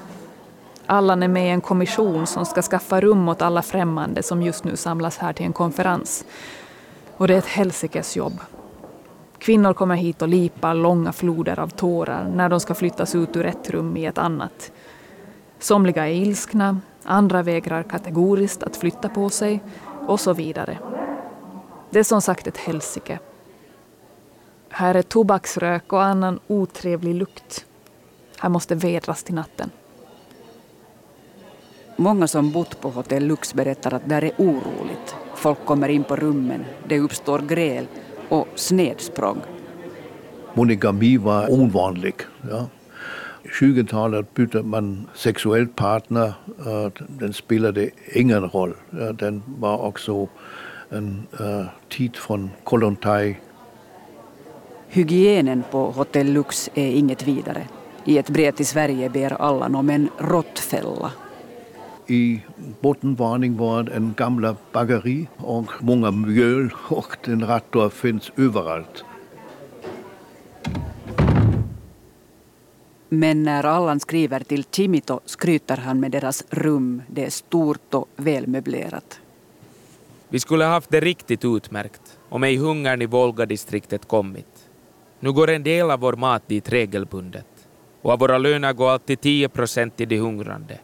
Allan 0.85 1.23
är 1.23 1.27
med 1.27 1.47
i 1.47 1.49
en 1.49 1.61
kommission 1.61 2.27
som 2.27 2.45
ska 2.45 2.61
skaffa 2.61 3.01
rum 3.01 3.29
åt 3.29 3.41
alla 3.41 3.61
främmande 3.61 4.23
som 4.23 4.41
just 4.41 4.63
nu 4.63 4.75
samlas 4.75 5.17
här 5.17 5.33
till 5.33 5.45
en 5.45 5.53
konferens. 5.53 6.25
Och 7.17 7.27
det 7.27 7.33
är 7.33 7.37
ett 7.37 7.45
helsikes 7.45 8.15
jobb. 8.15 8.39
Kvinnor 9.37 9.73
kommer 9.73 9.95
hit 9.95 10.21
och 10.21 10.27
lipar 10.27 10.73
långa 10.73 11.13
floder 11.13 11.59
av 11.59 11.67
tårar 11.67 12.31
när 12.35 12.49
de 12.49 12.59
ska 12.59 12.73
flyttas 12.73 13.15
ut 13.15 13.35
ur 13.35 13.45
ett 13.45 13.69
rum 13.69 13.97
i 13.97 14.05
ett 14.05 14.17
annat. 14.17 14.71
Somliga 15.59 16.07
är 16.07 16.13
ilskna, 16.13 16.79
andra 17.03 17.43
vägrar 17.43 17.83
kategoriskt 17.83 18.63
att 18.63 18.77
flytta 18.77 19.09
på 19.09 19.29
sig 19.29 19.63
och 20.07 20.19
så 20.19 20.33
vidare. 20.33 20.77
Det 21.89 21.99
är 21.99 22.03
som 22.03 22.21
sagt 22.21 22.47
ett 22.47 22.57
helsike. 22.57 23.19
Här 24.69 24.95
är 24.95 25.01
tobaksrök 25.01 25.93
och 25.93 26.03
annan 26.03 26.39
otrevlig 26.47 27.15
lukt. 27.15 27.65
Här 28.39 28.49
måste 28.49 28.75
vedras 28.75 29.23
till 29.23 29.35
natten. 29.35 29.69
Många 31.95 32.27
som 32.27 32.51
bott 32.51 32.81
på 32.81 32.89
hotell 32.89 33.25
Lux 33.25 33.53
berättar 33.53 33.93
att 33.93 34.09
där 34.09 34.23
är 34.23 34.31
oroligt. 34.37 35.15
Folk 35.35 35.65
kommer 35.65 35.89
in 35.89 36.03
på 36.03 36.15
rummen, 36.15 36.65
det 36.87 36.99
uppstår 36.99 37.39
gräl 37.39 37.87
och 38.29 38.47
snedsprång. 38.55 39.41
Monogami 40.53 41.17
var 41.17 41.51
ovanlig. 41.51 42.15
Ja. 42.49 42.65
20-talet 43.51 44.33
bytte 44.33 44.61
man 44.63 45.07
sexuellt 45.13 45.75
partner. 45.75 46.33
Den 47.07 47.33
spelade 47.33 47.89
ingen 48.13 48.49
roll. 48.49 48.73
Den 49.13 49.43
var 49.59 49.77
också 49.77 50.27
en 50.89 51.27
uh, 51.41 51.65
tid 51.89 52.15
från 52.15 52.49
Kollontaj. 52.63 53.41
Hygienen 54.87 55.63
på 55.71 55.91
Hotell 55.91 56.33
Lux 56.33 56.69
är 56.73 56.91
inget 56.91 57.27
vidare. 57.27 57.67
I 58.05 58.17
ett 58.17 58.29
brev 58.29 58.51
till 58.51 58.65
Sverige 58.65 59.09
ber 59.09 59.41
Allan 59.41 59.75
om 59.75 59.89
en 59.89 60.09
råttfälla. 60.17 61.11
I 62.07 62.41
bottenvarning 62.81 63.57
var 63.57 63.89
en 63.89 64.13
gamla 64.17 64.55
bageri 64.71 65.27
och 65.37 65.71
många 65.79 66.11
mjöl 66.11 66.69
och 66.89 67.17
den 67.25 67.47
rattor 67.47 67.89
finns 67.89 68.31
överallt. 68.37 69.03
Men 73.09 73.43
när 73.43 73.63
Allan 73.63 73.99
skriver 73.99 74.39
till 74.39 74.63
Timito 74.63 75.19
skryter 75.25 75.77
han 75.77 75.99
med 75.99 76.11
deras 76.11 76.43
rum. 76.49 77.01
Det 77.07 77.25
är 77.25 77.29
stort 77.29 77.93
och 77.93 78.09
välmöblerat. 78.15 79.19
Vi 80.29 80.39
skulle 80.39 80.63
haft 80.63 80.89
det 80.89 80.99
riktigt 80.99 81.45
utmärkt 81.45 82.19
om 82.29 82.43
ej 82.43 82.57
hungern 82.57 83.01
i 83.01 83.05
Volga-distriktet 83.05 84.07
kommit. 84.07 84.69
Nu 85.19 85.31
går 85.31 85.49
en 85.49 85.63
del 85.63 85.91
av 85.91 85.99
vår 85.99 86.13
mat 86.13 86.47
dit 86.47 86.69
regelbundet 86.69 87.47
och 88.01 88.11
av 88.11 88.19
våra 88.19 88.37
löner 88.37 88.73
går 88.73 88.89
alltid 88.89 89.21
10 89.21 89.49
procent 89.49 89.97
till 89.97 90.09
de 90.09 90.17
hungrande. 90.17 90.79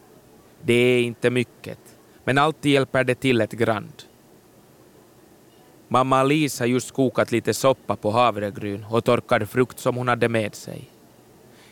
Det 0.62 0.74
är 0.74 1.02
inte 1.02 1.30
mycket, 1.30 1.78
men 2.24 2.38
alltid 2.38 2.72
hjälper 2.72 3.04
det 3.04 3.14
till 3.14 3.40
ett 3.40 3.52
grand. 3.52 4.02
Mamma 5.88 6.18
Alice 6.18 6.62
har 6.62 6.68
just 6.68 6.92
kokat 6.92 7.32
lite 7.32 7.54
soppa 7.54 7.96
på 7.96 8.10
havregryn 8.10 8.84
och 8.90 9.04
torkad 9.04 9.48
frukt 9.48 9.78
som 9.78 9.96
hon 9.96 10.08
hade 10.08 10.28
med 10.28 10.54
sig. 10.54 10.91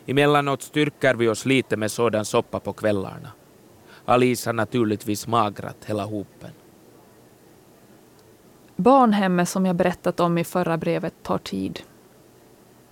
Emellanåt 0.07 0.63
styrker 0.63 1.15
vi 1.15 1.29
oss 1.29 1.47
lite 1.47 1.77
med 1.77 1.91
sådan 1.91 2.25
soppa 2.25 2.61
på 2.61 2.73
kvällarna. 2.73 3.33
Alice 4.05 4.49
har 4.49 4.55
naturligtvis 4.55 5.27
magrat 5.27 5.77
hela 5.87 6.05
hopen. 6.05 6.51
Barnhemmet 8.77 9.49
som 9.49 9.67
jag 9.67 9.77
berättat 9.77 10.21
om 10.21 10.39
i 10.39 10.45
förra 10.45 10.77
brevet 10.77 11.15
tar 11.23 11.39
tid. 11.39 11.81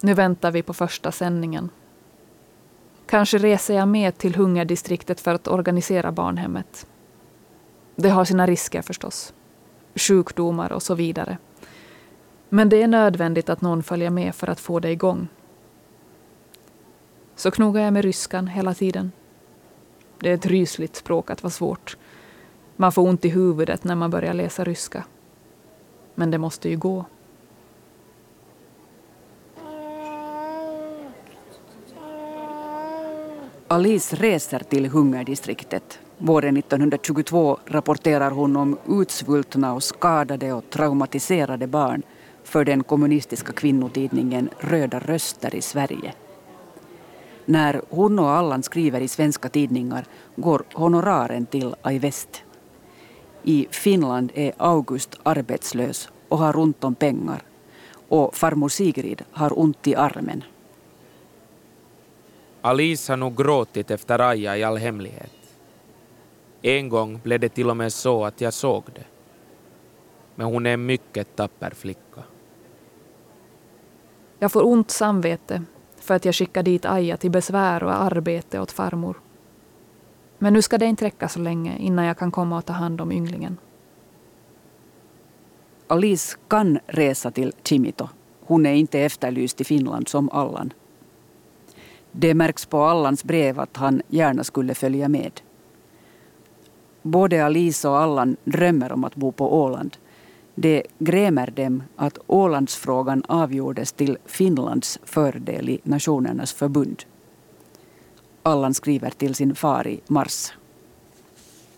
Nu 0.00 0.15
väntar 0.15 0.50
vi 0.50 0.62
på 0.62 0.75
första 0.75 1.12
sändningen. 1.12 1.71
Kanske 3.07 3.38
reser 3.38 3.75
jag 3.75 3.88
med 3.88 4.19
till 4.19 4.35
hungerdistriktet 4.35 5.21
för 5.21 5.35
att 5.35 5.49
organisera 5.49 6.12
barnhemmet. 6.12 6.87
Det 7.97 8.09
har 8.09 8.25
sina 8.25 8.47
risker 8.47 8.83
förstås. 8.83 9.35
Sjukdomar 9.95 10.73
och 10.73 10.83
så 10.83 10.95
vidare. 10.95 11.38
Men 12.49 12.69
det 12.69 12.83
är 12.83 12.88
nödvändigt 12.88 13.49
att 13.49 13.61
någon 13.61 13.83
följer 13.83 14.11
med 14.11 14.35
för 14.35 14.50
att 14.50 14.61
få 14.61 14.81
det 14.81 14.91
igång. 14.91 15.29
Så 17.38 17.50
knogar 17.50 17.83
jag 17.83 17.92
med 17.92 18.04
ryskan 18.04 18.47
hela 18.47 18.75
tiden. 18.75 19.12
Det 20.21 20.30
är 20.30 20.35
ett 20.35 20.47
rysligt 20.47 20.97
språk 20.97 21.30
att 21.30 21.42
vara 21.42 21.50
svårt. 21.50 21.97
Man 22.76 22.92
får 22.92 23.02
ont 23.02 23.25
i 23.25 23.28
huvudet 23.28 23.85
när 23.85 23.95
man 23.95 24.11
börjar 24.11 24.35
läsa 24.35 24.64
ryska. 24.64 25.04
Men 26.14 26.30
det 26.30 26.38
måste 26.38 26.68
ju 26.68 26.76
gå. 26.76 27.04
Alice 33.68 34.16
reser 34.16 34.59
till 34.59 34.87
hungerdistriktet. 34.87 35.99
Våren 36.18 36.57
1922 36.57 37.59
rapporterar 37.66 38.30
hon 38.30 38.57
om 38.57 38.78
utsvultna 38.88 39.75
och 39.75 39.83
skadade 39.83 40.52
och 40.52 40.71
traumatiserade 40.71 41.66
barn 41.66 42.02
för 42.45 42.64
den 42.64 42.85
kommunistiska 42.85 43.52
kvinnotidningen 43.52 44.50
Röda 44.59 44.99
röster 44.99 45.54
i 45.54 45.62
Sverige. 45.62 46.14
När 47.49 47.83
hon 47.88 48.19
och 48.19 48.31
Allan 48.31 48.62
skriver 48.62 49.00
i 49.00 49.09
svenska 49.09 49.49
tidningar 49.49 50.05
går 50.37 50.62
honoraren 50.75 51.47
till 51.47 51.75
Aivest. 51.83 52.43
I 53.43 53.67
Finland 53.71 54.33
är 54.35 54.52
August 54.57 55.17
arbetslös 55.23 56.09
och 56.28 56.38
har 56.38 56.57
ont 56.57 56.85
om 56.85 56.94
pengar. 56.94 57.42
Och 58.09 58.35
farmor 58.35 58.68
Sigrid 58.68 59.22
har 59.31 59.59
ont 59.59 59.87
i 59.87 59.94
armen. 59.94 60.44
Alice 62.61 63.12
har 63.12 63.16
nog 63.16 63.37
gråtit 63.37 63.90
efter 63.90 64.18
Aja 64.18 64.57
i 64.57 64.64
all 64.64 64.77
hemlighet. 64.77 65.33
En 66.62 66.88
gång 66.88 67.20
blev 67.22 67.40
det 67.40 67.49
till 67.49 67.70
och 67.70 67.77
med 67.77 67.92
så 67.92 68.25
att 68.25 68.40
jag 68.40 68.53
såg 68.53 68.85
det. 68.94 69.05
Men 70.35 70.46
hon 70.46 70.66
är 70.66 70.75
en 70.75 70.87
mycket 70.87 71.37
tapper 71.37 71.70
flicka. 71.70 72.22
Jag 74.38 74.53
får 74.53 74.66
ont 74.66 74.90
samvete 74.90 75.62
för 76.09 76.14
att 76.14 76.25
jag 76.25 76.35
skickade 76.35 76.71
dit 76.71 76.85
Aja 76.85 77.16
till 77.16 77.31
besvär 77.31 77.83
och 77.83 77.92
arbete 77.92 78.61
åt 78.61 78.73
farmor. 78.73 79.21
Men 80.38 80.53
nu 80.53 80.62
ska 80.62 80.79
det 80.79 80.87
inte 80.87 81.05
räcka 81.05 81.29
så 81.29 81.40
länge 81.40 81.79
innan 81.79 82.05
jag 82.05 82.18
kan 82.18 82.31
komma 82.31 82.59
och 82.59 82.64
ta 82.64 82.73
hand 82.73 83.01
om 83.01 83.12
ynglingen. 83.12 83.57
Alice 85.87 86.37
kan 86.49 86.79
resa 86.87 87.31
till 87.31 87.53
Chimito. 87.64 88.09
Hon 88.47 88.66
är 88.66 88.73
inte 88.73 89.01
efterlyst 89.01 89.61
i 89.61 89.64
Finland 89.64 90.09
som 90.09 90.31
Allan. 90.31 90.73
Det 92.12 92.35
märks 92.35 92.66
på 92.66 92.83
Allans 92.83 93.25
brev 93.25 93.61
att 93.61 93.77
han 93.77 94.03
gärna 94.09 94.44
skulle 94.44 94.75
följa 94.75 95.09
med. 95.09 95.40
Både 97.03 97.44
Alice 97.44 97.88
och 97.88 97.99
Allan 97.99 98.37
drömmer 98.44 98.92
om 98.92 99.05
att 99.05 99.14
bo 99.14 99.33
på 99.33 99.62
Åland. 99.62 99.97
Det 100.61 100.83
grämer 100.99 101.51
dem 101.51 101.83
att 101.97 102.18
Ålandsfrågan 102.27 103.23
avgjordes 103.29 103.92
till 103.92 104.18
Finlands 104.27 104.99
fördel 105.05 105.68
i 105.68 105.81
Nationernas 105.83 106.53
förbund. 106.53 107.05
Allan 108.42 108.75
skriver 108.75 109.11
till 109.11 109.35
sin 109.35 109.55
far 109.55 109.87
i 109.87 110.01
mars. 110.07 110.53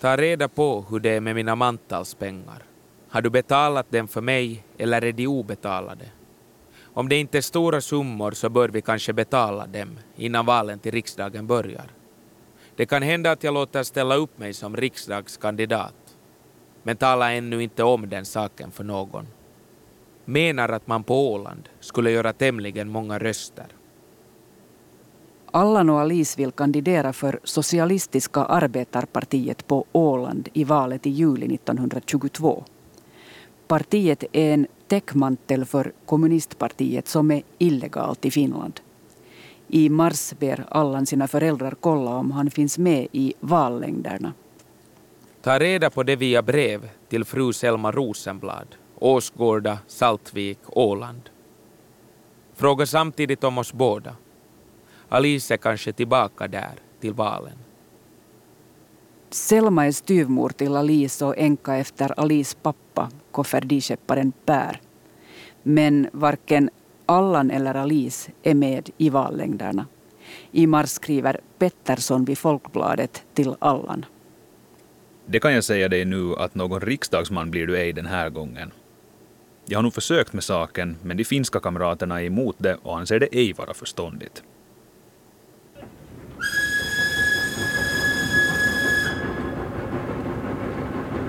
Ta 0.01 0.16
reda 0.16 0.49
på 0.49 0.85
hur 0.90 1.01
det 1.01 1.11
är 1.11 1.21
med 1.21 1.35
mina 1.35 1.55
mantalspengar. 1.55 2.62
Har 3.09 3.23
du 3.23 3.31
betalat 3.31 3.90
dem 3.90 4.09
för 4.09 4.21
mig 4.21 4.64
eller 4.79 5.05
är 5.05 5.12
de 5.12 5.27
obetalade? 5.27 6.05
Om 6.83 7.09
det 7.09 7.16
inte 7.16 7.38
är 7.38 7.43
stora 7.43 7.81
summor 7.81 8.33
så 8.33 8.49
bör 8.49 8.69
vi 8.69 8.83
kanske 8.83 9.12
betala 9.12 9.66
dem 9.66 9.99
innan 10.16 10.47
valen 10.47 10.79
till 10.79 10.93
riksdagen 10.93 11.47
börjar. 11.47 11.90
Det 12.77 12.87
kan 12.87 13.03
hända 13.03 13.31
att 13.31 13.45
jag 13.45 13.55
låter 13.55 13.83
ställa 13.83 14.14
upp 14.14 14.38
mig 14.38 14.53
som 14.53 14.77
riksdagskandidat. 14.77 16.00
Men 16.83 16.97
tala 16.97 17.33
ännu 17.33 17.62
inte 17.62 17.83
om 17.83 18.09
den 18.09 18.25
saken 18.25 18.71
för 18.71 18.85
någon. 18.85 19.27
Menar 20.25 20.69
att 20.69 20.87
man 20.87 21.03
på 21.03 21.33
Åland 21.33 21.69
skulle 21.81 22.11
göra 22.11 22.33
tämligen 22.33 22.88
många 22.88 23.19
röster. 23.19 23.66
Allan 25.53 25.90
och 25.90 26.01
Alice 26.01 26.38
vill 26.38 26.53
kandidera 26.53 27.12
för 27.12 27.40
Socialistiska 27.45 28.40
arbetarpartiet 28.40 29.66
på 29.66 29.85
Åland 29.93 30.49
i 30.53 30.64
valet 30.64 31.07
i 31.07 31.11
juli 31.11 31.55
1922. 31.55 32.64
Partiet 33.66 34.25
är 34.33 34.55
en 34.55 34.66
täckmantel 34.88 35.64
för 35.64 35.93
kommunistpartiet 36.07 37.09
som 37.09 37.31
är 37.31 37.43
illegalt 37.59 38.25
i 38.25 38.31
Finland. 38.31 38.81
I 39.69 39.88
mars 39.88 40.35
ber 40.38 40.64
Allan 40.69 41.07
sina 41.07 41.29
föräldrar 41.29 41.75
kolla 41.81 42.11
om 42.11 42.31
han 42.31 42.51
finns 42.51 42.79
med 42.79 43.09
i 43.12 43.35
vallängderna. 43.40 44.33
Ta 45.42 45.59
reda 45.59 45.90
på 45.90 46.03
det 46.03 46.16
via 46.16 46.42
brev 46.42 46.90
till 47.09 47.24
fru 47.24 47.53
Selma 47.53 47.90
Rosenblad, 47.90 48.74
Åsgårda, 48.94 49.79
Saltvik, 49.87 50.59
Åland. 50.66 51.31
Fråga 52.55 52.87
samtidigt 52.87 53.44
om 53.44 53.59
oss 53.59 53.72
båda. 53.72 54.16
Alice 55.09 55.55
är 55.55 55.59
kanske 55.59 55.92
tillbaka 55.92 56.48
där 56.48 56.72
till 57.00 57.12
valen. 57.12 57.59
Selma 59.31 59.87
är 59.87 59.92
styvmor 59.92 60.48
till 60.48 60.76
Alice 60.76 61.24
och 61.24 61.38
änka 61.38 61.76
efter 61.76 62.20
Alice 62.20 62.57
pappa, 62.62 63.11
kofferdiskepparen 63.31 64.33
Per. 64.44 64.81
Men 65.62 66.09
varken 66.12 66.70
Allan 67.07 67.50
eller 67.50 67.74
Alice 67.74 68.31
är 68.42 68.55
med 68.55 68.90
i 68.98 69.11
vallängderna. 69.11 69.87
I 70.50 70.66
mars 70.66 70.90
skriver 70.90 71.40
Pettersson 71.59 72.24
vid 72.24 72.38
Folkbladet 72.38 73.22
till 73.35 73.55
Allan. 73.59 74.05
Det 75.26 75.40
kan 75.40 75.54
jag 75.54 75.64
säga 75.64 75.88
dig 75.88 76.04
nu 76.04 76.35
att 76.35 76.54
någon 76.54 76.80
riksdagsman 76.80 77.50
blir 77.50 77.66
du 77.66 77.78
ej 77.78 77.92
den 77.92 78.06
här 78.06 78.30
gången. 78.30 78.72
Jag 79.66 79.78
har 79.78 79.83
nog 79.83 79.94
försökt 79.94 80.33
med 80.33 80.44
saken, 80.44 80.96
men 81.02 81.16
de 81.16 81.24
finska 81.24 81.61
kamraterna 81.61 82.22
är 82.22 82.26
emot 82.26 82.56
det 82.59 82.74
och 82.83 82.98
anser 82.98 83.20
det 83.20 83.28
ej 83.33 83.52
vara 83.52 83.74
förståndigt. 83.74 84.42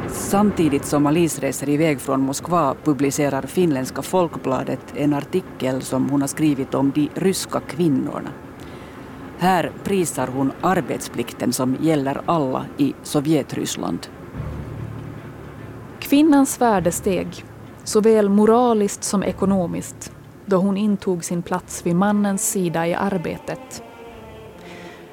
Samtidigt 0.07 0.85
som 0.85 1.05
Alice 1.05 1.41
reser 1.41 1.69
iväg 1.69 2.01
från 2.01 2.21
Moskva 2.21 2.75
publicerar 2.83 3.41
finländska 3.41 4.01
Folkbladet 4.01 4.79
en 4.95 5.13
artikel 5.13 5.81
som 5.81 6.09
hon 6.09 6.21
har 6.21 6.27
skrivit 6.27 6.73
om 6.73 6.91
de 6.95 7.09
ryska 7.15 7.59
kvinnorna. 7.59 8.29
Här 9.41 9.71
prisar 9.83 10.27
hon 10.27 10.51
arbetsplikten 10.61 11.53
som 11.53 11.77
gäller 11.79 12.21
alla 12.25 12.65
i 12.77 12.93
Sovjetryssland. 13.03 14.07
Kvinnans 15.99 16.61
värde 16.61 16.91
steg, 16.91 17.45
såväl 17.83 18.29
moraliskt 18.29 19.03
som 19.03 19.23
ekonomiskt, 19.23 20.13
då 20.45 20.57
hon 20.57 20.77
intog 20.77 21.23
sin 21.23 21.41
plats 21.41 21.85
vid 21.85 21.95
mannens 21.95 22.51
sida 22.51 22.87
i 22.87 22.93
arbetet. 22.93 23.83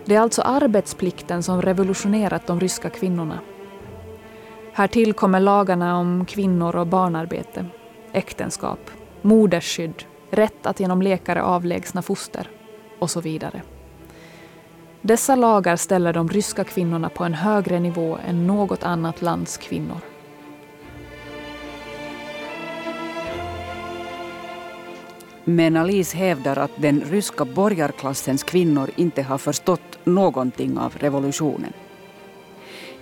Det 0.04 0.14
är 0.14 0.20
alltså 0.20 0.42
arbetsplikten 0.42 1.42
som 1.42 1.62
revolutionerat 1.62 2.46
de 2.46 2.60
ryska 2.60 2.90
kvinnorna 2.90 3.38
Här 4.72 5.12
kommer 5.12 5.40
lagarna 5.40 5.98
om 5.98 6.24
kvinnor 6.24 6.76
och 6.76 6.86
barnarbete, 6.86 7.66
äktenskap, 8.12 8.90
modersskydd, 9.22 10.04
rätt 10.30 10.66
att 10.66 10.80
genom 10.80 11.02
läkare 11.02 11.42
avlägsna 11.42 12.02
foster 12.02 12.50
och 12.98 13.10
så 13.10 13.20
vidare. 13.20 13.62
Dessa 15.02 15.36
lagar 15.36 15.76
ställer 15.76 16.12
de 16.12 16.28
ryska 16.28 16.64
kvinnorna 16.64 17.08
på 17.08 17.24
en 17.24 17.34
högre 17.34 17.80
nivå 17.80 18.18
än 18.26 18.46
något 18.46 18.82
annat 18.82 19.22
lands 19.22 19.56
kvinnor. 19.56 20.00
Men 25.44 25.76
Alice 25.76 26.16
hävdar 26.16 26.56
att 26.56 26.70
den 26.76 27.00
ryska 27.00 27.44
borgarklassens 27.44 28.42
kvinnor 28.42 28.90
inte 28.96 29.22
har 29.22 29.38
förstått 29.38 29.98
någonting 30.04 30.78
av 30.78 30.94
revolutionen. 30.98 31.72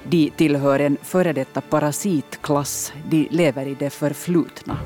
De 0.04 0.30
tillhör 0.30 0.80
en 0.80 0.96
före 1.02 1.32
detta 1.32 1.60
parasitklass. 1.60 2.92
De 3.08 3.28
lever 3.30 3.66
i 3.66 3.74
det 3.74 3.90
förflutna. 3.90 4.78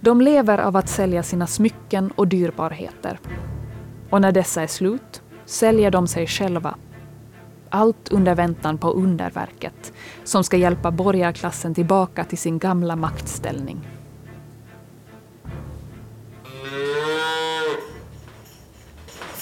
De 0.00 0.20
lever 0.20 0.58
av 0.58 0.76
att 0.76 0.88
sälja 0.88 1.22
sina 1.22 1.46
smycken 1.46 2.10
och 2.10 2.28
dyrbarheter. 2.28 3.18
Och 4.10 4.20
när 4.20 4.32
dessa 4.32 4.62
är 4.62 4.66
slut 4.66 5.22
säljer 5.46 5.90
de 5.90 6.06
sig 6.06 6.26
själva. 6.26 6.76
Allt 7.68 8.08
under 8.08 8.34
väntan 8.34 8.78
på 8.78 8.90
underverket 8.90 9.92
som 10.24 10.44
ska 10.44 10.56
hjälpa 10.56 10.90
borgarklassen 10.90 11.74
tillbaka 11.74 12.24
till 12.24 12.38
sin 12.38 12.58
gamla 12.58 12.96
maktställning. 12.96 13.88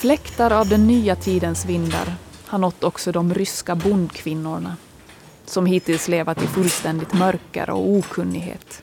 Fläktar 0.04 0.50
av 0.50 0.68
den 0.68 0.86
nya 0.86 1.16
tidens 1.16 1.66
vindar 1.66 2.14
har 2.46 2.58
nått 2.58 2.84
också 2.84 3.12
de 3.12 3.34
ryska 3.34 3.74
bondkvinnorna 3.74 4.76
som 5.46 5.66
hittills 5.66 6.08
levat 6.08 6.42
i 6.42 6.46
fullständigt 6.46 7.14
mörker 7.14 7.70
och 7.70 7.88
okunnighet. 7.88 8.82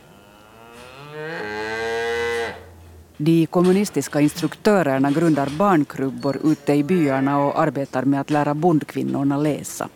De 3.24 3.46
kommunistiska 3.46 4.22
instruktörerna 4.22 5.12
grundar 5.12 5.50
barnkrubbor 5.58 6.40
ute 6.44 6.74
i 6.74 6.84
byarna 6.84 7.40
och 7.40 7.60
arbetar 7.60 8.04
med 8.04 8.22
att 8.22 8.30
lära 8.30 8.54
bondkvinnorna 8.54 9.38
läsa. 9.38 9.90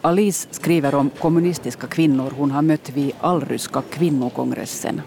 Alice 0.00 0.48
skriver 0.50 0.94
om 0.94 1.10
kommunistiska 1.10 1.86
kvinnor 1.86 2.32
hon 2.36 2.50
har 2.50 2.62
mött 2.62 2.90
vid 2.90 3.12
allryska 3.20 3.82
kvinnokongressen. 3.90 5.02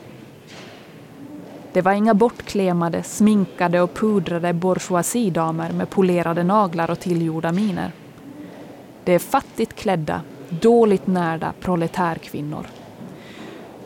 Det 1.73 1.81
var 1.81 1.91
inga 1.91 2.13
bortklemade, 2.13 3.03
sminkade 3.03 3.81
och 3.81 3.93
pudrade 3.93 4.53
bourgeoisidamer 4.53 5.71
med 5.71 5.89
polerade 5.89 6.43
naglar 6.43 6.91
och 6.91 6.99
tillgjorda 6.99 7.51
miner. 7.51 7.91
Det 9.03 9.13
är 9.13 9.19
fattigt 9.19 9.75
klädda, 9.75 10.21
dåligt 10.49 11.07
närda 11.07 11.53
proletärkvinnor. 11.59 12.67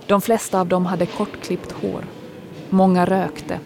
De 0.08 0.22
flesta 0.22 0.60
av 0.60 0.68
dem 0.68 0.86
hade 0.86 1.06
kortklippt 1.06 1.72
hår. 1.72 2.04
Många 2.74 3.06
rökte. 3.06 3.60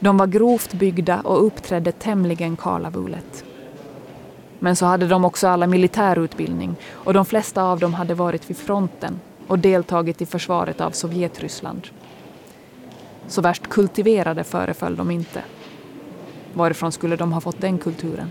De 0.00 0.16
var 0.16 0.26
grovt 0.26 0.74
byggda 0.74 1.20
och 1.20 1.46
uppträdde 1.46 1.92
tämligen 1.92 2.56
kalavulet. 2.56 3.44
Men 4.58 4.76
så 4.76 4.86
hade 4.86 5.06
de 5.06 5.24
också 5.24 5.48
alla 5.48 5.66
militärutbildning 5.66 6.76
och 6.92 7.14
de 7.14 7.24
flesta 7.24 7.62
av 7.62 7.78
dem 7.78 7.94
hade 7.94 8.14
varit 8.14 8.50
vid 8.50 8.56
fronten 8.56 9.20
och 9.46 9.58
deltagit 9.58 10.22
i 10.22 10.26
försvaret 10.26 10.80
av 10.80 10.90
Sovjetryssland. 10.90 11.88
Så 13.26 13.40
värst 13.40 13.68
kultiverade 13.68 14.44
föreföll 14.44 14.96
de 14.96 15.10
inte. 15.10 15.42
Varifrån 16.54 16.92
skulle 16.92 17.16
de 17.16 17.32
ha 17.32 17.40
fått 17.40 17.60
den 17.60 17.78
kulturen? 17.78 18.30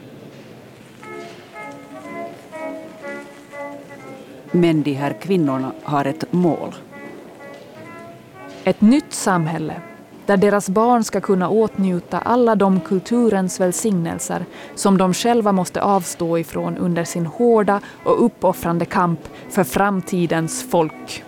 Men 4.52 4.84
de 4.84 4.94
här 4.94 5.14
kvinnorna 5.22 5.72
har 5.84 6.06
ett 6.06 6.34
mål. 6.34 6.74
Ett 8.64 8.82
nytt 8.82 9.14
samhälle 9.14 9.82
där 10.26 10.38
deras 10.38 10.70
barn 10.70 11.04
ska 11.04 11.22
kunna 11.22 11.50
åtnjuta 11.50 12.20
alla 12.20 12.56
de 12.56 12.80
kulturens 12.80 13.60
välsignelser 13.60 14.46
som 14.76 14.98
de 14.98 15.14
själva 15.14 15.52
måste 15.52 15.82
avstå 15.82 16.38
ifrån 16.38 16.78
under 16.78 17.04
sin 17.04 17.26
hårda 17.26 17.82
och 18.04 18.26
uppoffrande 18.26 18.86
kamp 18.86 19.20
för 19.50 19.64
framtidens 19.64 20.64
folk. 20.64 21.24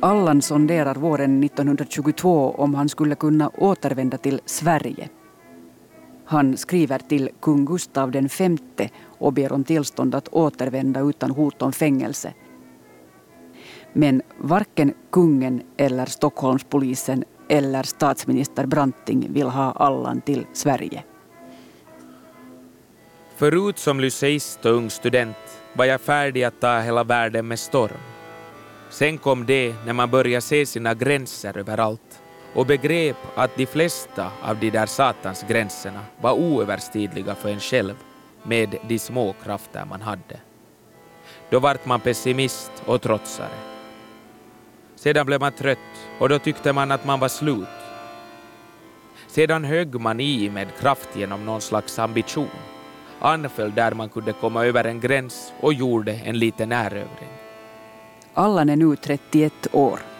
Allan 0.00 0.42
sonderar 0.42 0.94
våren 0.94 1.44
1922 1.44 2.54
om 2.58 2.74
han 2.74 2.88
skulle 2.88 3.14
kunna 3.14 3.50
återvända 3.54 4.18
till 4.18 4.40
Sverige. 4.46 5.08
Han 6.26 6.56
skriver 6.56 6.98
till 6.98 7.30
kung 7.40 7.64
Gustav 7.64 8.10
V 8.10 8.88
och 9.18 9.32
ber 9.32 9.52
om 9.52 9.64
tillstånd 9.64 10.14
att 10.14 10.28
återvända 10.28 11.00
utan 11.00 11.30
hot 11.30 11.62
om 11.62 11.72
fängelse. 11.72 12.34
Men 13.92 14.22
varken 14.38 14.94
kungen 15.10 15.62
eller 15.76 16.06
Stockholmspolisen 16.06 17.24
eller 17.48 17.82
statsminister 17.82 18.66
Branting 18.66 19.32
vill 19.32 19.46
ha 19.46 19.72
Allan 19.72 20.20
till 20.20 20.46
Sverige. 20.52 21.04
Förut 23.36 23.78
som 23.78 24.00
lyceist 24.00 24.64
och 24.64 24.72
ung 24.72 24.90
student 24.90 25.36
var 25.76 25.84
jag 25.84 26.00
färdig 26.00 26.44
att 26.44 26.60
ta 26.60 26.80
hela 26.80 27.04
världen 27.04 27.48
med 27.48 27.58
storm. 27.58 27.98
Sen 28.90 29.18
kom 29.18 29.46
det 29.46 29.74
när 29.86 29.92
man 29.92 30.10
började 30.10 30.40
se 30.40 30.66
sina 30.66 30.94
gränser 30.94 31.58
överallt 31.58 32.23
och 32.54 32.66
begrep 32.66 33.16
att 33.34 33.56
de 33.56 33.66
flesta 33.66 34.30
av 34.42 34.58
de 34.58 34.70
där 34.70 34.86
satans 34.86 35.44
gränserna 35.48 36.00
var 36.20 36.32
oöverstigliga 36.32 37.34
för 37.34 37.48
en 37.48 37.60
själv 37.60 37.94
med 38.42 38.76
de 38.88 38.98
små 38.98 39.34
krafter 39.44 39.84
man 39.84 40.02
hade. 40.02 40.40
Då 41.50 41.58
vart 41.58 41.86
man 41.86 42.00
pessimist 42.00 42.72
och 42.86 43.02
trotsare. 43.02 43.58
Sedan 44.96 45.26
blev 45.26 45.40
man 45.40 45.52
trött 45.52 45.78
och 46.18 46.28
då 46.28 46.38
tyckte 46.38 46.72
man 46.72 46.92
att 46.92 47.04
man 47.04 47.20
var 47.20 47.28
slut. 47.28 47.68
Sedan 49.26 49.64
högg 49.64 50.00
man 50.00 50.20
i 50.20 50.50
med 50.50 50.68
kraft 50.80 51.08
genom 51.16 51.44
någon 51.44 51.60
slags 51.60 51.98
ambition, 51.98 52.48
anföll 53.20 53.74
där 53.74 53.92
man 53.92 54.08
kunde 54.08 54.32
komma 54.32 54.66
över 54.66 54.84
en 54.84 55.00
gräns 55.00 55.52
och 55.60 55.74
gjorde 55.74 56.12
en 56.12 56.38
liten 56.38 56.72
erövring. 56.72 57.28
Allan 58.34 58.68
är 58.68 58.76
nu 58.76 58.96
31 58.96 59.52
år. 59.72 60.13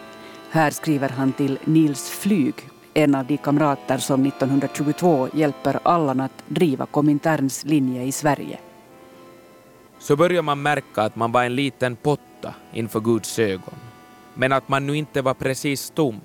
Här 0.55 0.71
skriver 0.71 1.09
han 1.09 1.33
till 1.33 1.59
Nils 1.65 2.11
Flyg, 2.11 2.55
en 2.95 3.15
av 3.15 3.27
de 3.27 3.37
kamrater 3.37 3.99
som 3.99 4.27
1922 4.27 5.29
hjälper 5.33 5.79
Allan 5.83 6.21
att 6.21 6.45
driva 6.49 6.87
Kominterns 6.87 7.65
linje 7.65 8.03
i 8.03 8.13
Sverige. 8.13 8.59
Så 9.99 10.17
börjar 10.17 10.43
man 10.43 10.63
märka 10.63 11.03
att 11.03 11.17
man 11.17 11.33
var 11.33 11.45
en 11.45 11.55
liten 11.55 11.97
potta 11.97 12.55
inför 12.73 13.01
Guds 13.01 13.39
ögon, 13.39 13.75
men 14.35 14.53
att 14.53 14.69
man 14.69 14.87
nu 14.87 14.97
inte 14.97 15.23
var 15.23 15.35
precis 15.35 15.91
tom. 15.91 16.21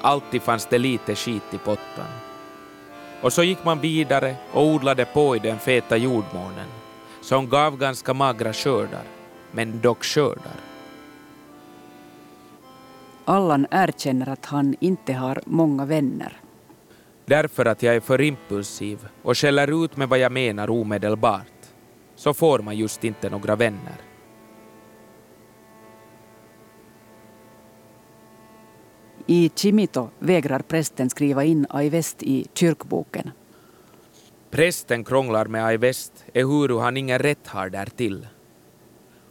Alltid 0.00 0.42
fanns 0.42 0.66
det 0.66 0.78
lite 0.78 1.14
skit 1.14 1.54
i 1.54 1.58
pottan. 1.58 2.12
Och 3.20 3.32
så 3.32 3.42
gick 3.42 3.64
man 3.64 3.80
vidare 3.80 4.36
och 4.52 4.66
odlade 4.66 5.04
på 5.04 5.36
i 5.36 5.38
den 5.38 5.58
feta 5.58 5.96
jordmånen, 5.96 6.68
som 7.20 7.48
gav 7.48 7.78
ganska 7.78 8.14
magra 8.14 8.52
skördar, 8.52 9.04
men 9.52 9.80
dock 9.80 10.04
skördar. 10.04 10.73
Allan 13.24 13.66
erkänner 13.70 14.28
att 14.28 14.46
han 14.46 14.74
inte 14.80 15.12
har 15.12 15.42
många 15.46 15.84
vänner. 15.84 16.40
Därför 17.26 17.64
att 17.64 17.82
jag 17.82 17.94
är 17.94 18.00
för 18.00 18.20
impulsiv 18.20 19.08
och 19.22 19.38
skäller 19.38 19.84
ut 19.84 19.96
med 19.96 20.08
vad 20.08 20.18
jag 20.18 20.32
menar 20.32 20.70
omedelbart, 20.70 21.46
så 22.14 22.34
får 22.34 22.58
man 22.58 22.76
just 22.76 23.04
inte 23.04 23.30
några 23.30 23.56
vänner. 23.56 23.96
I 29.26 29.50
Chimito 29.54 30.08
vägrar 30.18 30.58
prästen 30.60 31.10
skriva 31.10 31.44
in 31.44 31.66
Aivest 31.70 32.22
i 32.22 32.46
kyrkboken. 32.54 33.30
Prästen 34.50 35.04
krånglar 35.04 35.46
med 35.46 35.64
Aivest 35.64 36.24
ehuru 36.34 36.78
han 36.78 36.96
ingen 36.96 37.18
rätt 37.18 37.46
har 37.46 37.68
därtill. 37.68 38.26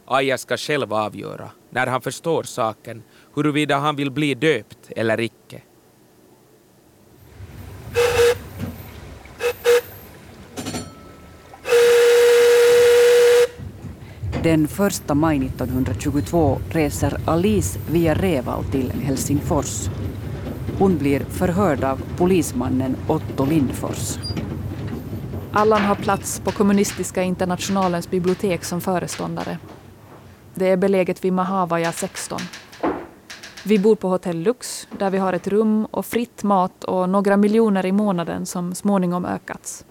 Aja 0.06 0.38
ska 0.38 0.58
själv 0.58 0.94
avgöra, 0.94 1.52
när 1.70 1.88
han 1.88 2.02
förstår 2.02 2.44
saken, 2.44 3.04
huruvida 3.36 3.78
han 3.78 3.96
vill 3.96 4.12
bli 4.12 4.34
döpt 4.34 4.92
eller 4.96 5.20
icke. 5.20 5.62
Den 14.44 14.66
1 14.66 15.16
maj 15.16 15.38
1922 15.38 16.60
reser 16.70 17.18
Alice 17.26 17.80
via 17.92 18.14
Reval 18.14 18.64
till 18.64 18.92
Helsingfors. 18.92 19.90
Hon 20.80 20.98
blir 20.98 21.20
förhörd 21.20 21.84
av 21.84 22.02
polismannen 22.18 22.96
Otto 23.08 23.46
Lindfors. 23.46 24.18
Allan 25.52 25.82
har 25.82 25.96
plats 25.96 26.40
på 26.40 26.52
Kommunistiska 26.52 27.24
internationalens 27.24 28.10
bibliotek 28.10 28.64
som 28.64 28.82
föreståndare. 28.82 29.58
Det 30.56 30.70
är 30.70 30.78
beläget 30.78 31.26
vid 31.26 31.34
Mahavaja 31.34 31.92
16. 31.92 32.40
Vi 33.66 33.80
bor 33.80 33.96
på 33.96 34.08
hotell 34.10 34.38
Lux 34.38 34.88
där 35.00 35.10
vi 35.10 35.18
har 35.18 35.34
ett 35.34 35.48
rum 35.48 35.86
och 35.86 36.06
fritt 36.06 36.44
mat 36.44 36.84
och 36.84 37.10
några 37.10 37.38
miljoner 37.38 37.86
i 37.86 37.92
månaden 37.92 38.46
som 38.46 38.76
småningom 38.76 39.26
ökats. 39.26 39.86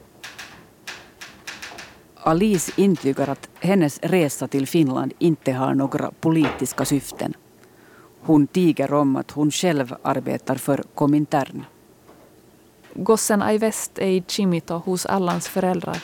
Alice 2.17 2.73
intygar 2.77 3.29
att 3.29 3.49
hennes 3.61 3.99
resa 4.03 4.49
till 4.49 4.67
Finland 4.67 5.13
inte 5.19 5.53
har 5.53 5.75
några 5.75 6.11
politiska 6.21 6.85
syften. 6.85 7.35
Hon 8.21 8.47
tiger 8.47 8.93
om 8.93 9.17
att 9.17 9.31
hon 9.31 9.51
själv 9.51 9.95
arbetar 10.03 10.57
för 10.57 10.85
Komintern. 10.95 11.65
Gossen 12.95 13.43
Aivest 13.43 13.99
är 13.99 14.09
i 14.09 14.25
Chimito 14.29 14.75
hos 14.75 15.07
Allans 15.07 15.49
föräldrar. 15.49 16.03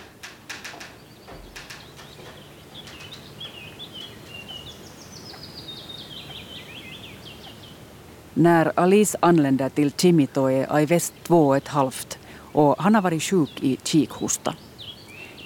När 8.41 8.73
Alice 8.75 9.19
anländer 9.21 9.69
till 9.69 9.93
Chimito 9.93 10.47
är 10.47 10.73
Aivest 10.73 11.15
två 11.23 11.49
och 11.49 11.57
ett 11.57 11.69
halvt 11.69 12.19
och 12.53 12.75
han 12.79 12.95
har 12.95 13.03
varit 13.03 13.23
sjuk 13.23 13.63
i 13.63 13.79
kikhosta. 13.83 14.55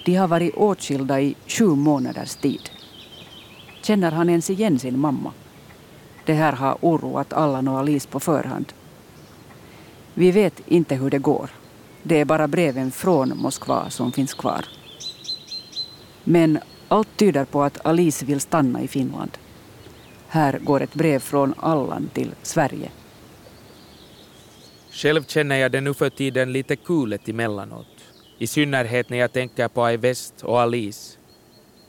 De 0.04 0.14
har 0.14 0.28
varit 0.28 0.54
åtskilda 0.54 1.20
i 1.20 1.34
sju 1.46 1.66
månaders 1.66 2.34
tid. 2.34 2.70
Känner 3.82 4.12
han 4.12 4.28
ens 4.28 4.50
igen 4.50 4.78
sin 4.78 4.98
mamma? 4.98 5.32
Det 6.26 6.32
här 6.32 6.52
har 6.52 6.78
oroat 6.80 7.32
Allan 7.32 7.68
och 7.68 7.78
Alice 7.78 8.08
på 8.08 8.20
förhand. 8.20 8.72
Vi 10.14 10.30
vet 10.30 10.60
inte 10.68 10.94
hur 10.94 11.10
det 11.10 11.18
går. 11.18 11.50
Det 12.02 12.20
är 12.20 12.24
bara 12.24 12.48
breven 12.48 12.90
från 12.90 13.32
Moskva 13.36 13.90
som 13.90 14.12
finns 14.12 14.34
kvar. 14.34 14.64
Men 16.24 16.58
allt 16.88 17.16
tyder 17.16 17.44
på 17.44 17.62
att 17.62 17.86
Alice 17.86 18.24
vill 18.24 18.40
stanna 18.40 18.82
i 18.82 18.88
Finland. 18.88 19.38
Här 20.32 20.58
går 20.58 20.82
ett 20.82 20.94
brev 20.94 21.18
från 21.18 21.54
Allan 21.56 22.10
till 22.12 22.30
Sverige. 22.42 22.90
Själv 24.90 25.24
känner 25.24 25.56
jag 25.56 25.72
det 25.72 25.80
nu 25.80 25.94
för 25.94 26.10
tiden 26.10 26.52
lite 26.52 26.76
kulet 26.76 27.28
emellanåt. 27.28 27.86
I 28.38 28.46
synnerhet 28.46 29.10
när 29.10 29.18
jag 29.18 29.32
tänker 29.32 29.68
på 29.68 29.84
Aivest 29.84 30.42
och 30.42 30.60
Alice. 30.60 31.18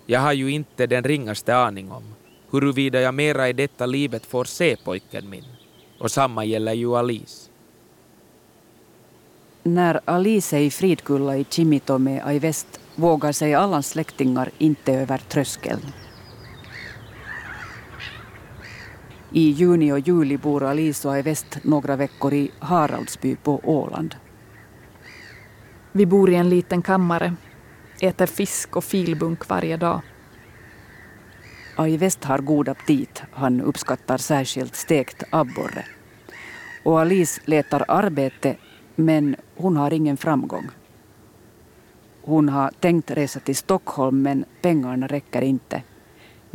Jag 0.05 0.19
har 0.19 0.33
ju 0.33 0.51
inte 0.51 0.87
den 0.87 1.03
ringaste 1.03 1.55
aning 1.55 1.91
om 1.91 2.03
huruvida 2.51 3.01
jag 3.01 3.13
mera 3.13 3.49
i 3.49 3.53
detta 3.53 3.85
livet 3.85 4.25
får 4.25 4.45
se 4.45 4.75
pojken 4.83 5.29
min. 5.29 5.45
Och 5.99 6.11
samma 6.11 6.45
gäller 6.45 6.73
ju 6.73 6.95
Alice. 6.95 7.49
När 9.63 9.99
Alice 10.05 10.57
är 10.57 10.61
i 10.61 10.71
Fridkulla 10.71 11.37
i 11.37 11.45
Chimito 11.49 11.97
med 11.97 12.25
Aivest 12.25 12.79
vågar 12.95 13.31
sig 13.31 13.53
alla 13.53 13.81
släktingar 13.81 14.51
inte 14.57 14.93
över 14.93 15.17
tröskeln. 15.17 15.81
I 19.35 19.51
juni 19.51 19.91
och 19.91 19.99
juli 19.99 20.37
bor 20.37 20.63
Alice 20.63 21.07
och 21.07 21.13
Aivest 21.13 21.57
några 21.63 21.95
veckor 21.95 22.33
i 22.33 22.51
Haraldsby 22.59 23.35
på 23.35 23.61
Åland. 23.63 24.15
Vi 25.91 26.05
bor 26.05 26.29
i 26.29 26.35
en 26.35 26.49
liten 26.49 26.81
kammare, 26.81 27.35
äter 28.01 28.25
fisk 28.25 28.75
och 28.75 28.83
filbunk 28.83 29.49
varje 29.49 29.77
dag. 29.77 30.01
Aivest 31.75 32.23
har 32.23 32.37
god 32.37 32.69
aptit. 32.69 33.23
Han 33.31 33.61
uppskattar 33.61 34.17
särskilt 34.17 34.75
stekt 34.75 35.23
abborre. 35.29 35.85
Och 36.83 36.99
Alice 36.99 37.41
letar 37.45 37.85
arbete, 37.87 38.55
men 38.95 39.35
hon 39.55 39.77
har 39.77 39.93
ingen 39.93 40.17
framgång. 40.17 40.69
Hon 42.21 42.49
har 42.49 42.71
tänkt 42.79 43.11
resa 43.11 43.39
till 43.39 43.55
Stockholm, 43.55 44.21
men 44.21 44.45
pengarna 44.61 45.07
räcker 45.07 45.41
inte. 45.41 45.81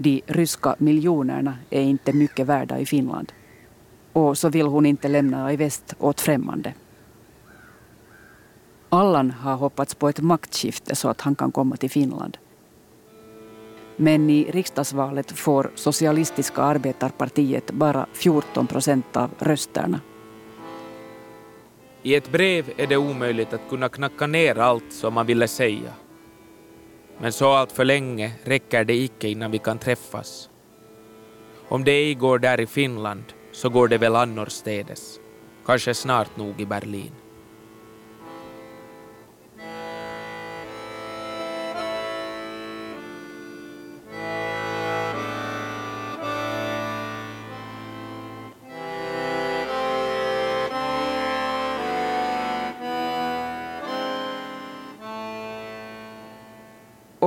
De 0.01 0.23
ryska 0.27 0.77
miljonerna 0.79 1.59
är 1.71 1.83
inte 1.83 2.13
mycket 2.13 2.47
värda 2.47 2.79
i 2.79 2.87
Finland. 2.87 3.33
Och 4.13 4.39
så 4.39 4.49
vill 4.49 4.67
hon 4.67 4.87
inte 4.87 5.09
lämna 5.09 5.45
Aivest 5.45 5.95
åt 5.99 6.21
främmande. 6.21 6.75
Allan 8.89 9.31
har 9.31 9.57
hoppats 9.57 9.95
på 9.95 10.09
ett 10.09 10.21
maktskifte 10.21 10.95
så 10.95 11.09
att 11.09 11.21
han 11.21 11.35
kan 11.35 11.53
komma 11.53 11.77
till 11.77 11.91
Finland. 11.91 12.39
Men 13.97 14.31
i 14.31 14.51
riksdagsvalet 14.51 15.33
får 15.33 15.71
Socialistiska 15.75 16.63
arbetarpartiet 16.63 17.71
bara 17.71 18.07
14 18.13 18.67
procent 18.67 19.17
av 19.17 19.31
rösterna. 19.39 20.01
I 22.03 22.15
ett 22.15 22.33
brev 22.33 22.73
är 22.77 22.87
det 22.87 22.97
omöjligt 22.97 23.53
att 23.53 23.69
kunna 23.69 23.89
knacka 23.89 24.27
ner 24.27 24.59
allt 24.59 24.93
som 24.93 25.15
man 25.15 25.27
ville 25.27 25.49
säga. 25.49 25.93
Men 27.21 27.33
så 27.33 27.53
allt 27.53 27.73
för 27.73 27.85
länge 27.85 28.33
räcker 28.45 28.85
det 28.85 28.95
icke 28.95 29.29
innan 29.29 29.51
vi 29.51 29.59
kan 29.59 29.79
träffas. 29.79 30.51
Om 31.69 31.85
det 31.85 31.93
ej 31.93 32.15
går 32.15 32.39
där 32.39 32.61
i 32.61 32.67
Finland 32.67 33.25
så 33.53 33.69
går 33.69 33.89
det 33.89 33.99
väl 33.99 34.17
annorstädes. 34.17 35.21
Kanske 35.67 35.95
snart 35.95 36.37
nog 36.37 36.61
i 36.61 36.67
Berlin. 36.67 37.13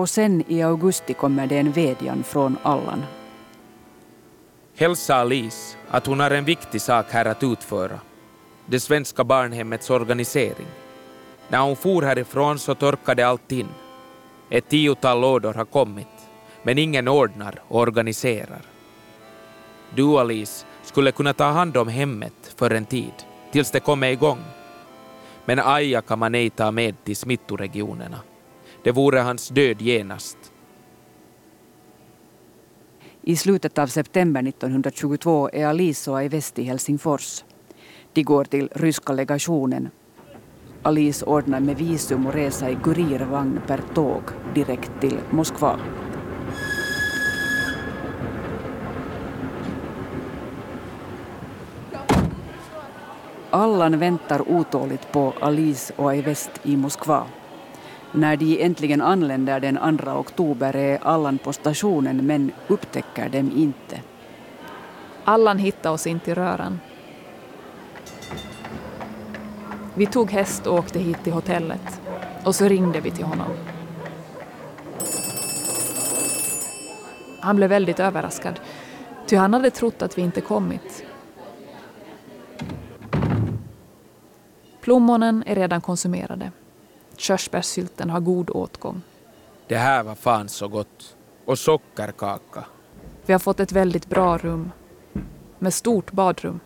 Och 0.01 0.09
sen 0.09 0.43
i 0.47 0.61
augusti 0.61 1.13
kommer 1.13 1.47
det 1.47 1.57
en 1.57 1.71
vädjan 1.71 2.23
från 2.23 2.57
Allan. 2.63 3.03
Hälsa 4.75 5.15
Alice 5.15 5.77
att 5.89 6.05
hon 6.05 6.19
har 6.19 6.31
en 6.31 6.45
viktig 6.45 6.81
sak 6.81 7.05
här 7.09 7.25
att 7.25 7.43
utföra. 7.43 7.99
Det 8.65 8.79
svenska 8.79 9.23
barnhemmets 9.23 9.89
organisering. 9.89 10.67
När 11.47 11.59
hon 11.59 11.75
for 11.75 12.01
härifrån 12.01 12.59
så 12.59 12.75
torkade 12.75 13.27
allt 13.27 13.51
in. 13.51 13.67
Ett 14.49 14.69
tiotal 14.69 15.21
lådor 15.21 15.53
har 15.53 15.65
kommit, 15.65 16.15
men 16.63 16.77
ingen 16.77 17.07
ordnar 17.07 17.61
och 17.67 17.79
organiserar. 17.79 18.61
Du, 19.95 20.19
Alice, 20.19 20.65
skulle 20.83 21.11
kunna 21.11 21.33
ta 21.33 21.45
hand 21.45 21.77
om 21.77 21.87
hemmet 21.87 22.53
för 22.55 22.69
en 22.71 22.85
tid, 22.85 23.13
tills 23.51 23.71
det 23.71 23.79
kommer 23.79 24.07
igång. 24.07 24.39
Men 25.45 25.59
Aja 25.59 26.01
kan 26.01 26.19
man 26.19 26.35
ej 26.35 26.49
ta 26.49 26.71
med 26.71 27.03
till 27.03 27.15
smittoregionerna. 27.15 28.19
Det 28.83 28.91
vore 28.91 29.19
hans 29.19 29.49
död 29.49 29.81
genast. 29.81 30.37
I 33.21 33.35
slutet 33.35 33.77
av 33.77 33.87
september 33.87 34.47
1922 34.47 35.49
är 35.53 35.65
Alice 35.65 36.11
och 36.11 36.17
Aivest 36.17 36.59
i 36.59 36.63
Helsingfors. 36.63 37.43
De 38.13 38.23
går 38.23 38.43
till 38.43 38.69
ryska 38.75 39.13
legationen. 39.13 39.89
Alice 40.81 41.25
ordnar 41.25 41.59
med 41.59 41.77
visum 41.77 42.27
och 42.27 42.33
resa 42.33 42.69
i 42.69 42.77
kurirvagn 42.83 43.59
per 43.67 43.81
tåg 43.93 44.23
direkt 44.55 44.91
till 45.01 45.19
Moskva. 45.29 45.79
Allan 53.49 53.99
väntar 53.99 54.51
otåligt 54.51 55.11
på 55.11 55.33
Alice 55.39 55.93
och 55.97 56.09
Aivest 56.09 56.51
i 56.63 56.77
Moskva. 56.77 57.27
När 58.11 58.37
de 58.37 58.63
äntligen 58.63 59.01
anländer 59.01 59.59
den 59.59 59.97
2 59.97 60.11
oktober 60.11 60.75
är 60.75 60.99
Allan 61.01 61.37
på 61.37 61.53
stationen 61.53 62.25
men 62.25 62.51
upptäcker 62.67 63.29
dem 63.29 63.51
inte. 63.55 64.01
Allan 65.23 65.57
hittade 65.57 65.95
oss 65.95 66.07
inte 66.07 66.31
i 66.31 66.33
röran. 66.33 66.79
Vi 69.95 70.05
tog 70.05 70.31
häst 70.31 70.67
och 70.67 70.75
åkte 70.75 70.99
hit 70.99 71.23
till 71.23 71.33
hotellet. 71.33 72.01
Och 72.45 72.55
så 72.55 72.65
ringde 72.65 72.99
vi 72.99 73.11
till 73.11 73.25
honom. 73.25 73.47
Han 77.39 77.55
blev 77.55 77.69
väldigt 77.69 77.99
överraskad, 77.99 78.59
ty 79.27 79.35
han 79.35 79.53
hade 79.53 79.69
trott 79.69 80.01
att 80.01 80.17
vi 80.17 80.21
inte 80.21 80.41
kommit. 80.41 81.05
Plommonen 84.81 85.43
är 85.45 85.55
redan 85.55 85.81
konsumerade. 85.81 86.51
Körsbärssylten 87.21 88.09
har 88.09 88.19
god 88.19 88.49
åtgång. 88.49 89.01
Det 89.67 89.77
här 89.77 90.03
var 90.03 90.15
fan 90.15 90.49
så 90.49 90.67
gott. 90.67 91.15
Och 91.45 91.59
sockerkaka. 91.59 92.65
Vi 93.25 93.33
har 93.33 93.39
fått 93.39 93.59
ett 93.59 93.71
väldigt 93.71 94.09
bra 94.09 94.37
rum. 94.37 94.71
Med 95.59 95.73
stort 95.73 96.11
badrum. 96.11 96.59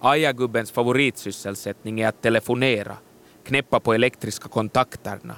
Ajagubbens 0.00 0.70
favoritsysselsättning 0.70 2.00
är 2.00 2.08
att 2.08 2.22
telefonera, 2.22 2.96
knäppa 3.44 3.80
på 3.80 3.94
elektriska 3.94 4.48
kontakterna 4.48 5.36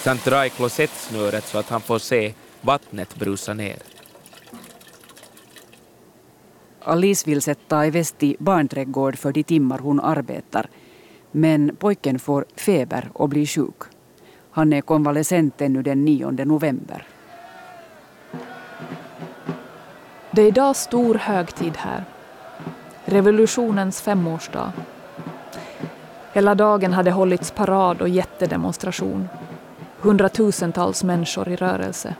samt 0.00 0.24
dra 0.24 0.46
i 0.46 0.50
klosettsnöret 0.50 1.44
så 1.44 1.58
att 1.58 1.68
han 1.68 1.80
får 1.80 1.98
se 1.98 2.34
vattnet 2.60 3.16
brusa 3.16 3.54
ner. 3.54 3.76
Alice 6.82 7.30
vill 7.30 7.42
sätta 7.42 7.78
Aivest 7.78 8.22
i 8.22 8.36
barnträdgård 8.38 9.18
för 9.18 9.32
de 9.32 9.42
timmar 9.42 9.78
hon 9.78 10.00
arbetar 10.00 10.68
men 11.30 11.76
pojken 11.76 12.18
får 12.18 12.44
feber 12.56 13.10
och 13.12 13.28
blir 13.28 13.46
sjuk. 13.46 13.82
Han 14.50 14.72
är 14.72 14.80
konvalescent 14.80 15.60
ännu 15.60 15.82
den 15.82 16.04
9 16.04 16.30
november. 16.30 17.06
Det 20.30 20.42
är 20.42 20.46
idag 20.46 20.76
stor 20.76 21.14
högtid 21.14 21.76
här. 21.76 22.04
Revolutionens 23.04 24.00
femårsdag. 24.00 24.72
Hela 26.32 26.54
dagen 26.54 26.92
hade 26.92 27.10
hållits 27.10 27.50
parad 27.50 28.02
och 28.02 28.08
jättedemonstration. 28.08 29.28
Hundratusentals 30.00 31.04
människor 31.04 31.48
i 31.48 31.56
rörelse. 31.56 32.14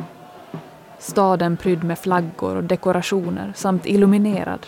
Staden 0.98 1.56
prydd 1.56 1.84
med 1.84 1.98
flaggor 1.98 2.56
och 2.56 2.64
dekorationer 2.64 3.52
samt 3.56 3.86
illuminerad. 3.86 4.66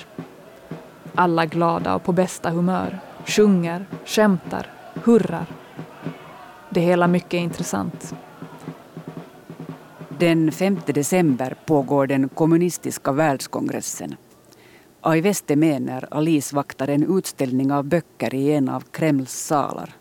Alla 1.14 1.46
glada 1.46 1.94
och 1.94 2.04
på 2.04 2.12
bästa 2.12 2.50
humör, 2.50 3.00
sjunger, 3.26 3.86
skämtar, 4.04 4.70
hurrar. 4.94 5.46
Det 6.70 6.80
hela 6.80 7.06
mycket 7.06 7.40
intressant. 7.40 8.14
Den 10.18 10.52
5 10.52 10.78
december 10.86 11.56
pågår 11.66 12.06
den 12.06 12.28
kommunistiska 12.28 13.12
världskongressen. 13.12 14.14
Aiveste 15.00 15.56
menar 15.56 16.08
Alice 16.10 16.56
vaktar 16.56 16.88
en 16.88 17.16
utställning 17.18 17.72
av 17.72 17.84
böcker 17.84 18.34
i 18.34 18.52
en 18.52 18.68
av 18.68 18.80
Kremls 18.80 19.32
salar. 19.32 19.94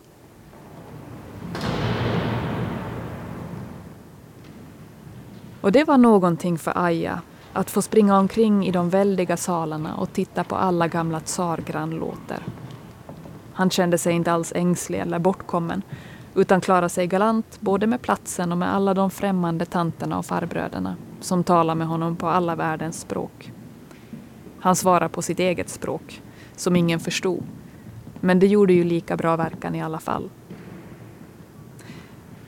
Och 5.60 5.72
det 5.72 5.84
var 5.84 5.98
någonting 5.98 6.58
för 6.58 6.72
Aja, 6.76 7.20
att 7.52 7.70
få 7.70 7.82
springa 7.82 8.18
omkring 8.18 8.66
i 8.66 8.70
de 8.70 8.90
väldiga 8.90 9.36
salarna 9.36 9.94
och 9.94 10.12
titta 10.12 10.44
på 10.44 10.56
alla 10.56 10.88
gamla 10.88 11.20
tsargrannlåter. 11.20 12.42
Han 13.54 13.70
kände 13.70 13.98
sig 13.98 14.12
inte 14.12 14.32
alls 14.32 14.52
ängslig 14.56 15.00
eller 15.00 15.18
bortkommen, 15.18 15.82
utan 16.34 16.60
klarade 16.60 16.88
sig 16.88 17.06
galant 17.06 17.60
både 17.60 17.86
med 17.86 18.02
platsen 18.02 18.52
och 18.52 18.58
med 18.58 18.74
alla 18.74 18.94
de 18.94 19.10
främmande 19.10 19.64
tanterna 19.64 20.18
och 20.18 20.26
farbröderna 20.26 20.96
som 21.20 21.44
talade 21.44 21.78
med 21.78 21.86
honom 21.86 22.16
på 22.16 22.28
alla 22.28 22.56
världens 22.56 23.00
språk. 23.00 23.52
Han 24.60 24.76
svarade 24.76 25.08
på 25.08 25.22
sitt 25.22 25.38
eget 25.38 25.68
språk, 25.68 26.22
som 26.56 26.76
ingen 26.76 27.00
förstod. 27.00 27.42
Men 28.20 28.38
det 28.38 28.46
gjorde 28.46 28.72
ju 28.72 28.84
lika 28.84 29.16
bra 29.16 29.36
verkan 29.36 29.74
i 29.74 29.82
alla 29.82 29.98
fall. 29.98 30.30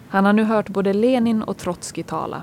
Han 0.09 0.25
har 0.25 0.33
nu 0.33 0.45
hört 0.45 0.69
både 0.69 0.93
Lenin 0.93 1.43
och 1.43 1.57
Trotskij 1.57 2.03
tala 2.05 2.43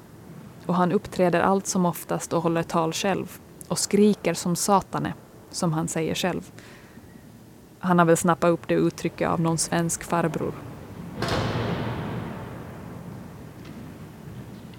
och 0.66 0.76
han 0.76 0.92
uppträder 0.92 1.42
allt 1.42 1.68
som 1.68 1.86
oftast 1.86 2.34
och 2.34 2.44
håller 2.44 2.64
tal 2.64 2.94
själv 2.94 3.40
och 3.68 3.80
skriker 3.80 4.34
som 4.34 4.56
satane, 4.56 5.14
som 5.52 5.74
han 5.74 5.88
säger 5.88 6.16
själv. 6.16 6.52
Han 7.84 8.00
har 8.00 8.06
väl 8.06 8.18
snappat 8.18 8.50
upp 8.50 8.68
det 8.68 8.74
uttrycket 8.74 9.30
av 9.30 9.42
någon 9.42 9.58
svensk 9.58 10.04
farbror. 10.04 10.54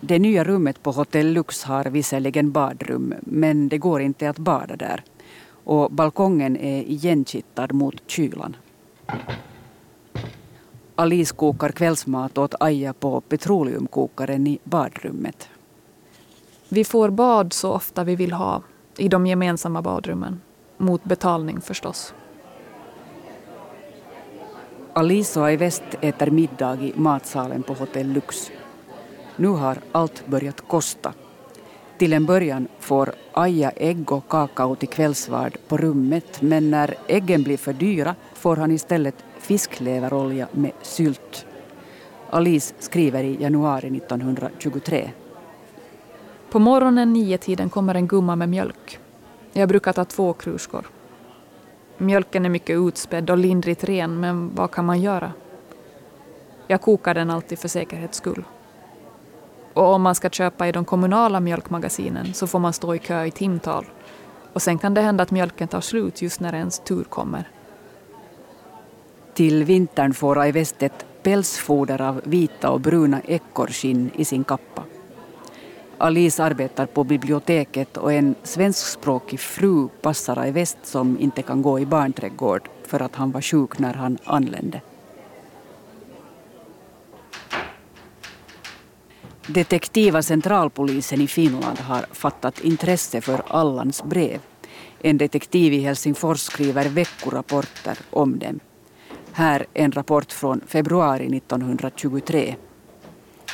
Det 0.00 0.18
nya 0.18 0.44
rummet 0.44 0.82
på 0.82 0.90
Hotell 0.90 1.32
Lux 1.32 1.64
har 1.64 1.84
visserligen 1.84 2.52
badrum, 2.52 3.14
men 3.20 3.68
det 3.68 3.78
går 3.78 4.00
inte 4.00 4.30
att 4.30 4.38
bada 4.38 4.76
där. 4.76 5.04
Och 5.64 5.90
balkongen 5.90 6.56
är 6.56 6.82
igenkittad 6.82 7.72
mot 7.72 8.02
kylan. 8.06 8.56
Alice 10.94 11.34
kokar 11.34 11.68
kvällsmat 11.68 12.38
åt 12.38 12.54
Aja 12.60 12.92
på 12.92 13.20
petroleumkokaren 13.20 14.46
i 14.46 14.58
badrummet. 14.64 15.48
Vi 16.68 16.84
får 16.84 17.10
bad 17.10 17.52
så 17.52 17.72
ofta 17.72 18.04
vi 18.04 18.16
vill 18.16 18.32
ha, 18.32 18.62
i 18.96 19.08
de 19.08 19.26
gemensamma 19.26 19.82
badrummen. 19.82 20.40
Mot 20.78 21.04
betalning 21.04 21.60
förstås. 21.60 22.14
Alice 24.94 25.40
och 25.40 25.46
Aivest 25.46 25.82
äter 26.00 26.30
middag 26.30 26.74
i 26.74 26.92
matsalen 26.96 27.62
på 27.62 27.74
Hotell 27.74 28.12
Lux. 28.12 28.50
Nu 29.36 29.48
har 29.48 29.78
allt 29.92 30.26
börjat 30.26 30.60
kosta. 30.68 31.12
Till 31.98 32.12
en 32.12 32.26
början 32.26 32.68
får 32.78 33.12
Aja 33.32 33.70
ägg 33.70 34.12
och 34.12 34.28
kakao 34.28 34.74
till 34.74 34.88
kvällsvard 34.88 35.58
på 35.68 35.76
rummet 35.76 36.42
men 36.42 36.70
när 36.70 36.94
äggen 37.06 37.42
blir 37.42 37.56
för 37.56 37.72
dyra 37.72 38.14
får 38.34 38.56
han 38.56 38.70
istället 38.70 39.24
fiskleverolja 39.38 40.48
med 40.52 40.72
sylt. 40.82 41.46
Alice 42.30 42.74
skriver 42.78 43.24
i 43.24 43.42
januari 43.42 43.96
1923. 43.96 45.10
På 46.50 46.58
morgonen 46.58 47.12
nio 47.12 47.38
tiden 47.38 47.70
kommer 47.70 47.94
en 47.94 48.06
gumma 48.06 48.36
med 48.36 48.48
mjölk. 48.48 48.98
Jag 49.52 49.68
brukar 49.68 49.92
ta 49.92 50.04
två 50.04 50.32
kruskor. 50.32 50.86
Mjölken 52.02 52.44
är 52.44 52.48
mycket 52.48 52.76
utspädd 52.76 53.30
och 53.30 53.38
lindrigt 53.38 53.84
ren, 53.84 54.20
men 54.20 54.54
vad 54.54 54.70
kan 54.70 54.84
man 54.84 55.00
göra? 55.00 55.32
Jag 56.66 56.80
kokar 56.80 57.14
den 57.14 57.30
alltid 57.30 57.58
för 57.58 57.68
säkerhets 57.68 58.18
skull. 58.18 58.44
Och 59.74 59.84
om 59.84 60.02
man 60.02 60.14
ska 60.14 60.30
köpa 60.30 60.68
i 60.68 60.72
de 60.72 60.84
kommunala 60.84 61.40
mjölkmagasinen 61.40 62.34
så 62.34 62.46
får 62.46 62.58
man 62.58 62.72
stå 62.72 62.94
i 62.94 62.98
kö 62.98 63.24
i 63.24 63.30
timtal. 63.30 63.86
Och 64.52 64.62
sen 64.62 64.78
kan 64.78 64.94
det 64.94 65.00
hända 65.00 65.22
att 65.22 65.30
mjölken 65.30 65.68
tar 65.68 65.80
slut 65.80 66.22
just 66.22 66.40
när 66.40 66.54
ens 66.54 66.78
tur 66.78 67.04
kommer. 67.04 67.48
Till 69.34 69.64
vintern 69.64 70.14
får 70.14 70.38
Aivest 70.38 70.82
pälsfoder 71.22 72.00
av 72.00 72.20
vita 72.24 72.70
och 72.70 72.80
bruna 72.80 73.20
ekorrskinn 73.20 74.10
i 74.14 74.24
sin 74.24 74.44
kappa. 74.44 74.82
Alice 76.02 76.42
arbetar 76.42 76.86
på 76.86 77.04
biblioteket 77.04 77.96
och 77.96 78.12
en 78.12 78.34
svenskspråkig 78.42 79.40
fru 79.40 79.88
passar 79.88 80.38
Aivest 80.38 80.78
som 80.82 81.18
inte 81.20 81.42
kan 81.42 81.62
gå 81.62 81.80
i 81.80 81.86
barnträdgård 81.86 82.68
för 82.86 83.00
att 83.00 83.14
han 83.14 83.30
var 83.30 83.40
sjuk 83.40 83.78
när 83.78 83.94
han 83.94 84.18
anlände. 84.24 84.80
Detektiva 89.46 90.22
centralpolisen 90.22 91.20
i 91.20 91.26
Finland 91.26 91.78
har 91.78 92.06
fattat 92.12 92.60
intresse 92.60 93.20
för 93.20 93.42
Allans 93.46 94.04
brev. 94.04 94.40
En 95.00 95.18
detektiv 95.18 95.72
i 95.72 95.80
Helsingfors 95.80 96.40
skriver 96.40 96.88
veckorapporter 96.88 97.98
om 98.10 98.38
dem. 98.38 98.60
Här 99.32 99.66
en 99.74 99.92
rapport 99.92 100.32
från 100.32 100.60
februari 100.66 101.36
1923. 101.36 102.56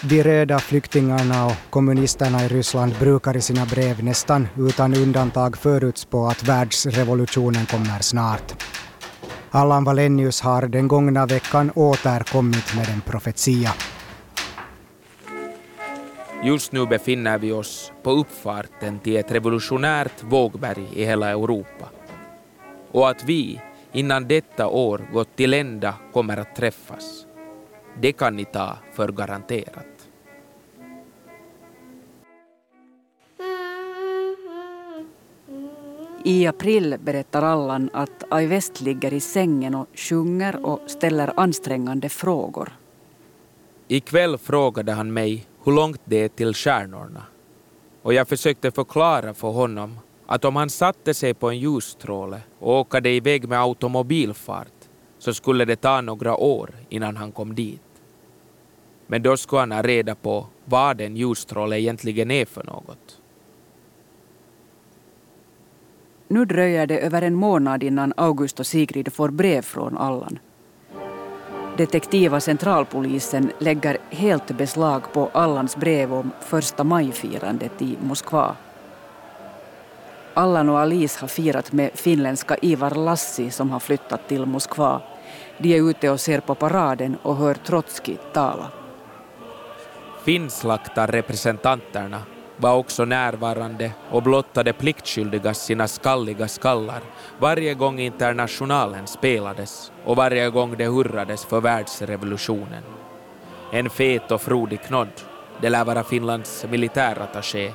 De 0.02 0.22
röda 0.22 0.58
flyktingarna 0.58 1.46
och 1.46 1.52
kommunisterna 1.70 2.44
i 2.44 2.48
Ryssland 2.48 2.94
brukar 2.98 3.36
i 3.36 3.40
sina 3.40 3.66
brev 3.66 4.04
nästan 4.04 4.48
utan 4.58 4.94
undantag 4.94 5.56
förutspå 5.56 6.26
att 6.26 6.42
världsrevolutionen 6.42 7.66
kommer 7.66 8.00
snart. 8.00 8.64
Allan 9.50 9.84
Valenius 9.84 10.40
har 10.40 10.68
den 10.68 10.88
gångna 10.88 11.26
veckan 11.26 11.72
återkommit 11.74 12.76
med 12.76 12.88
en 12.88 13.00
profetia. 13.00 13.70
Just 16.44 16.72
nu 16.72 16.86
befinner 16.86 17.38
vi 17.38 17.52
oss 17.52 17.92
på 18.02 18.10
uppfarten 18.10 18.98
till 18.98 19.16
ett 19.16 19.32
revolutionärt 19.32 20.22
vågberg 20.22 20.88
i 20.92 21.04
hela 21.04 21.30
Europa. 21.30 21.88
Och 22.92 23.10
att 23.10 23.24
vi 23.24 23.60
innan 23.92 24.28
detta 24.28 24.66
år 24.66 25.08
gått 25.12 25.36
till 25.36 25.54
ända 25.54 25.94
kommer 26.12 26.36
att 26.36 26.56
träffas. 26.56 27.27
Det 28.00 28.12
kan 28.12 28.36
ni 28.36 28.44
ta 28.44 28.76
för 28.92 29.08
garanterat. 29.08 30.08
I 36.24 36.46
april 36.46 36.96
berättar 37.00 37.42
Allan 37.42 37.90
att 37.92 38.24
Aivest 38.30 38.80
ligger 38.80 39.12
i 39.12 39.20
sängen 39.20 39.74
och 39.74 39.86
sjunger 39.94 40.66
och 40.66 40.80
ställer 40.86 41.32
ansträngande 41.40 42.08
frågor. 42.08 42.72
Ikväll 43.88 44.38
frågade 44.38 44.92
han 44.92 45.12
mig 45.12 45.46
hur 45.64 45.72
långt 45.72 46.00
det 46.04 46.24
är 46.24 46.28
till 46.28 46.54
stjärnorna 46.54 47.22
och 48.02 48.14
jag 48.14 48.28
försökte 48.28 48.70
förklara 48.70 49.34
för 49.34 49.48
honom 49.48 49.98
att 50.26 50.44
om 50.44 50.56
han 50.56 50.70
satte 50.70 51.14
sig 51.14 51.34
på 51.34 51.50
en 51.50 51.58
ljusstråle 51.58 52.40
och 52.58 52.80
åkade 52.80 53.10
iväg 53.10 53.48
med 53.48 53.60
automobilfart 53.60 54.78
så 55.18 55.34
skulle 55.34 55.64
det 55.64 55.76
ta 55.76 56.00
några 56.00 56.36
år 56.36 56.70
innan 56.88 57.16
han 57.16 57.32
kom 57.32 57.54
dit. 57.54 57.87
Men 59.10 59.22
då 59.22 59.36
skulle 59.36 59.60
han 59.60 59.72
ha 59.72 59.82
reda 59.82 60.14
på 60.14 60.46
vad 60.64 61.00
en 61.00 61.16
ljusstråle 61.16 61.80
egentligen 61.80 62.30
är 62.30 62.44
för 62.44 62.64
något. 62.64 63.20
Nu 66.28 66.44
dröjer 66.44 66.86
det 66.86 66.98
över 66.98 67.22
en 67.22 67.34
månad 67.34 67.82
innan 67.82 68.12
August 68.16 68.60
och 68.60 68.66
Sigrid 68.66 69.12
får 69.12 69.28
brev 69.28 69.62
från 69.62 69.98
Allan. 69.98 70.38
Detektiva 71.76 72.40
centralpolisen 72.40 73.52
lägger 73.58 73.98
helt 74.10 74.46
beslag 74.46 75.12
på 75.12 75.30
Allans 75.32 75.76
brev 75.76 76.14
om 76.14 76.30
första 76.40 76.84
majfirandet 76.84 77.82
i 77.82 77.96
Moskva. 78.00 78.56
Allan 80.34 80.68
och 80.68 80.78
Alice 80.78 81.20
har 81.20 81.28
firat 81.28 81.72
med 81.72 81.90
finländska 81.94 82.56
Ivar 82.62 82.90
Lassi 82.90 83.50
som 83.50 83.70
har 83.70 83.80
flyttat 83.80 84.28
till 84.28 84.46
Moskva. 84.46 85.00
De 85.58 85.76
är 85.76 85.90
ute 85.90 86.10
och 86.10 86.20
ser 86.20 86.40
på 86.40 86.54
paraden 86.54 87.16
och 87.22 87.36
hör 87.36 87.54
Trotskij 87.54 88.18
tala. 88.32 88.70
Finnslaktarrepresentanterna 90.28 92.22
var 92.56 92.74
också 92.74 93.04
närvarande 93.04 93.92
och 94.10 94.22
blottade 94.22 94.72
pliktskyldiga 94.72 95.54
sina 95.54 95.88
skalliga 95.88 96.48
skallar 96.48 97.00
varje 97.38 97.74
gång 97.74 98.00
internationalen 98.00 99.06
spelades 99.06 99.92
och 100.04 100.16
varje 100.16 100.50
gång 100.50 100.74
det 100.78 100.86
hurrades 100.86 101.44
för 101.44 101.60
världsrevolutionen. 101.60 102.82
En 103.72 103.90
fet 103.90 104.30
och 104.30 104.42
frodig 104.42 104.82
knodd, 104.82 105.20
det 105.60 105.70
lär 105.70 105.84
vara 105.84 106.04
Finlands 106.04 106.66
militärattaché, 106.70 107.72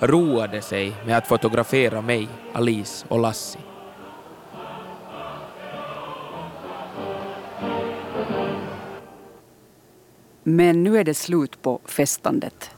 roade 0.00 0.62
sig 0.62 0.92
med 1.06 1.16
att 1.16 1.26
fotografera 1.26 2.00
mig, 2.00 2.28
Alice 2.52 3.06
och 3.08 3.20
Lassi. 3.20 3.58
Men 10.42 10.82
nu 10.82 10.98
är 10.98 11.04
det 11.04 11.14
slut 11.14 11.62
på 11.62 11.80
festandet. 11.84 12.70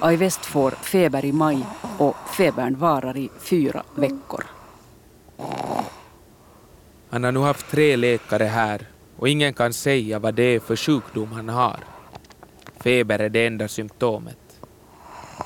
Aivest 0.00 0.44
får 0.44 0.70
feber 0.70 1.24
i 1.24 1.32
maj 1.32 1.66
och 1.98 2.16
febern 2.36 2.78
varar 2.78 3.16
i 3.16 3.30
fyra 3.38 3.82
veckor. 3.94 4.44
Han 7.10 7.24
har 7.24 7.32
nu 7.32 7.40
haft 7.40 7.70
tre 7.70 7.96
läkare 7.96 8.44
här 8.44 8.86
och 9.16 9.28
ingen 9.28 9.54
kan 9.54 9.72
säga 9.72 10.18
vad 10.18 10.34
det 10.34 10.42
är 10.42 10.60
för 10.60 10.76
sjukdom 10.76 11.32
han 11.32 11.48
har. 11.48 11.76
Feber 12.80 13.18
är 13.18 13.28
det 13.28 13.46
enda 13.46 13.68
symptomet. 13.68 14.60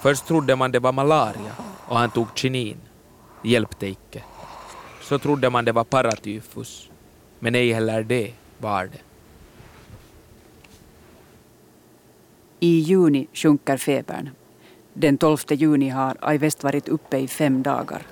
Först 0.03 0.27
trodde 0.27 0.57
man 0.57 0.73
det 0.73 0.79
var 0.79 0.93
malaria 0.93 1.53
och 1.89 1.99
han 1.99 2.11
tog 2.11 2.27
kinin. 2.35 2.79
Hjälpte 3.45 3.87
icke. 3.87 4.23
Så 5.03 5.19
trodde 5.19 5.51
man 5.51 5.65
det 5.65 5.73
var 5.73 5.85
paratyfus. 5.85 6.91
Men 7.39 7.55
ej 7.55 7.73
heller 7.73 8.03
det 8.03 8.33
var 8.59 8.85
det. 8.85 9.08
I 12.61 12.79
juni 12.79 13.29
sjunker 13.33 13.77
febern. 13.77 14.31
Den 14.93 15.19
12 15.19 15.39
juni 15.49 15.89
har 15.89 16.17
Aivest 16.21 16.65
varit 16.65 16.89
uppe 16.89 17.19
i 17.19 17.29
fem 17.29 17.63
dagar. 17.63 18.03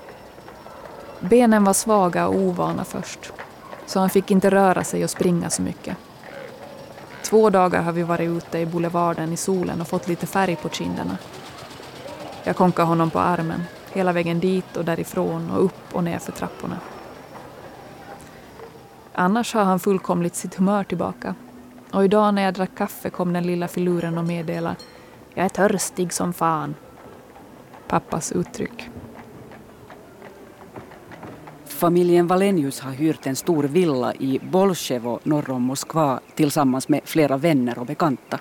Benen 1.21 1.65
var 1.65 1.73
svaga 1.73 2.29
och 2.29 2.35
ovana 2.35 2.85
först, 2.85 3.33
så 3.87 4.01
han 4.01 4.11
fick 4.11 4.31
inte 4.31 4.51
röra 4.51 4.85
sig 4.85 5.05
och 5.05 5.11
springa 5.11 5.51
så 5.51 5.63
mycket. 5.63 5.97
Två 7.25 7.51
dagar 7.51 7.83
har 7.83 7.93
vi 7.93 8.03
varit 8.03 8.29
ute 8.29 8.59
i 8.59 8.67
boulevarden 8.67 9.33
i 9.33 9.37
solen 9.37 9.81
och 9.81 9.89
fått 9.89 10.09
lite 10.09 10.27
färg 10.27 10.57
på 10.57 10.69
kinderna. 10.69 11.19
Jag 12.45 12.57
konkar 12.57 12.85
honom 12.85 13.11
på 13.11 13.19
armen, 13.19 13.63
hela 13.93 14.13
vägen 14.13 14.41
dit 14.41 14.77
och 14.77 14.85
därifrån 14.85 15.51
och 15.51 15.65
upp 15.65 15.93
och 15.93 16.05
ner 16.05 16.19
för 16.19 16.33
trapporna. 16.33 16.79
Annars 19.13 19.55
har 19.55 19.65
han 19.65 19.81
fullkomligt 19.81 20.35
sitt 20.35 20.55
humör 20.55 20.85
tillbaka. 20.85 21.35
Och 21.93 22.05
idag 22.05 22.35
när 22.35 22.43
jag 22.43 22.55
drack 22.55 22.75
kaffe 22.77 23.11
kom 23.11 23.33
den 23.33 23.47
lilla 23.47 23.69
filuren 23.69 24.19
och 24.19 24.25
meddelade 24.25 24.77
Jag 25.35 25.45
är 25.45 25.49
törstig 25.49 26.13
som 26.13 26.33
fan. 26.33 26.75
Pappas 27.89 28.33
uttryck. 28.33 28.91
Familjen 31.65 32.27
Valenius 32.27 32.81
har 32.81 32.91
hyrt 32.91 33.27
en 33.27 33.37
stor 33.37 33.65
villa 33.65 34.15
i 34.15 34.41
Bolsjevo 34.51 35.21
norr 35.23 35.51
om 35.51 35.63
Moskva 35.63 36.21
tillsammans 36.35 36.89
med 36.89 37.01
flera 37.05 37.37
vänner 37.37 37.79
och 37.79 37.87
bekanta. 37.87 38.41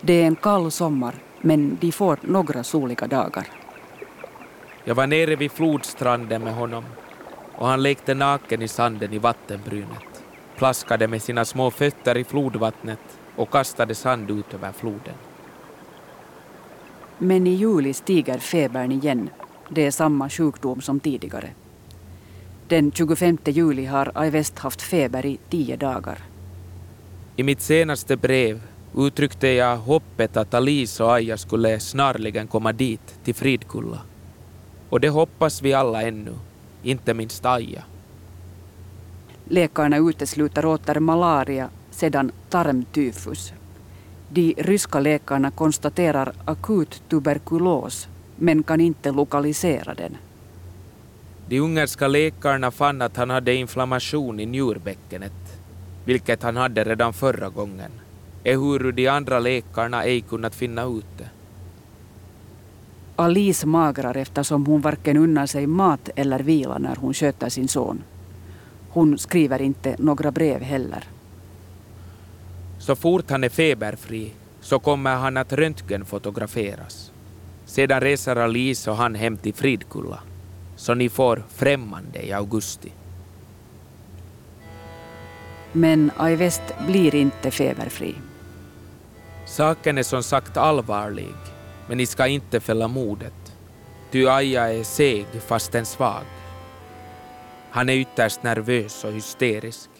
Det 0.00 0.12
är 0.12 0.26
en 0.26 0.36
kall 0.36 0.70
sommar, 0.70 1.14
men 1.40 1.78
de 1.80 1.92
får 1.92 2.18
några 2.22 2.64
soliga 2.64 3.06
dagar. 3.06 3.46
Jag 4.84 4.94
var 4.94 5.06
nere 5.06 5.36
vid 5.36 5.52
flodstranden 5.52 6.44
med 6.44 6.54
honom 6.54 6.84
och 7.54 7.66
han 7.66 7.82
lekte 7.82 8.14
naken 8.14 8.62
i 8.62 8.68
sanden 8.68 9.12
i 9.12 9.18
vattenbrynet, 9.18 10.07
plaskade 10.58 11.08
med 11.08 11.22
sina 11.22 11.44
små 11.44 11.70
fötter 11.70 12.16
i 12.18 12.24
flodvattnet 12.24 12.98
och 13.36 13.50
kastade 13.50 13.94
sand 13.94 14.30
ut 14.30 14.54
över 14.54 14.72
floden. 14.72 15.14
Men 17.18 17.46
i 17.46 17.50
juli 17.54 17.94
stiger 17.94 18.38
febern 18.38 18.92
igen. 18.92 19.30
Det 19.68 19.86
är 19.86 19.90
samma 19.90 20.28
sjukdom 20.28 20.80
som 20.80 21.00
tidigare. 21.00 21.50
Den 22.68 22.92
25 22.92 23.38
juli 23.44 23.84
har 23.84 24.12
Aivest 24.14 24.58
haft 24.58 24.82
feber 24.82 25.26
i 25.26 25.38
tio 25.50 25.76
dagar. 25.76 26.18
I 27.36 27.42
mitt 27.42 27.60
senaste 27.60 28.16
brev 28.16 28.60
uttryckte 28.96 29.48
jag 29.48 29.76
hoppet 29.76 30.36
att 30.36 30.54
Alice 30.54 31.04
och 31.04 31.14
Aja 31.14 31.36
skulle 31.36 31.80
snarligen 31.80 32.46
komma 32.46 32.72
dit, 32.72 33.24
till 33.24 33.34
Fridkulla. 33.34 33.98
Och 34.90 35.00
det 35.00 35.08
hoppas 35.08 35.62
vi 35.62 35.72
alla 35.74 36.02
ännu, 36.02 36.34
inte 36.82 37.14
minst 37.14 37.46
Aja. 37.46 37.82
Läkarna 39.50 39.96
utesluter 39.96 40.64
åter 40.64 41.00
malaria, 41.00 41.68
sedan 41.90 42.32
tarmtyfus. 42.48 43.52
De 44.28 44.54
ryska 44.58 45.00
läkarna 45.00 45.50
konstaterar 45.50 46.32
akut 46.44 47.02
tuberkulos, 47.08 48.08
men 48.36 48.62
kan 48.62 48.80
inte 48.80 49.10
lokalisera 49.10 49.94
den. 49.94 50.16
De 51.48 51.60
ungerska 51.60 52.08
läkarna 52.08 52.70
fann 52.70 53.02
att 53.02 53.16
han 53.16 53.30
hade 53.30 53.54
inflammation 53.54 54.40
i 54.40 54.46
njurbäckenet, 54.46 55.60
vilket 56.04 56.42
han 56.42 56.56
hade 56.56 56.84
redan 56.84 57.12
förra 57.12 57.48
gången, 57.48 57.90
ehuru 58.44 58.92
de 58.92 59.08
andra 59.08 59.38
läkarna 59.38 60.04
ej 60.04 60.20
kunnat 60.20 60.54
finna 60.54 60.84
ut 60.84 61.18
det. 61.18 61.28
Alice 63.16 63.66
magrar 63.66 64.16
eftersom 64.16 64.66
hon 64.66 64.80
varken 64.80 65.16
unnar 65.16 65.46
sig 65.46 65.66
mat 65.66 66.10
eller 66.16 66.38
vila 66.38 66.78
när 66.78 66.96
hon 66.96 67.14
sköter 67.14 67.48
sin 67.48 67.68
son. 67.68 68.02
Hon 68.90 69.18
skriver 69.18 69.62
inte 69.62 69.96
några 69.98 70.30
brev 70.30 70.62
heller. 70.62 71.04
Så 72.78 72.96
fort 72.96 73.30
han 73.30 73.44
är 73.44 73.48
feberfri 73.48 74.32
så 74.60 74.78
kommer 74.78 75.16
han 75.16 75.36
att 75.36 75.52
röntgenfotograferas. 75.52 77.12
Sedan 77.66 78.00
reser 78.00 78.36
Alice 78.36 78.90
och 78.90 78.96
han 78.96 79.14
hem 79.14 79.36
till 79.36 79.54
Fridkulla 79.54 80.18
så 80.78 80.94
ni 80.94 81.08
får 81.08 81.42
främmande 81.48 82.26
i 82.26 82.32
augusti. 82.32 82.92
Men 85.72 86.10
Aivest 86.16 86.62
blir 86.86 87.14
inte 87.14 87.50
feberfri. 87.50 88.14
Saken 89.46 89.98
är 89.98 90.02
som 90.02 90.22
sagt 90.22 90.56
allvarlig, 90.56 91.34
men 91.88 91.98
ni 91.98 92.06
ska 92.06 92.26
inte 92.26 92.60
fälla 92.60 92.88
modet. 92.88 93.34
Ty 94.10 94.26
Aja 94.26 94.72
är 94.72 94.84
seg 94.84 95.26
fastän 95.46 95.86
svag. 95.86 96.24
Han 97.70 97.88
är 97.88 97.94
ytterst 97.94 98.42
nervös 98.42 99.04
och 99.04 99.12
hysterisk. 99.12 99.90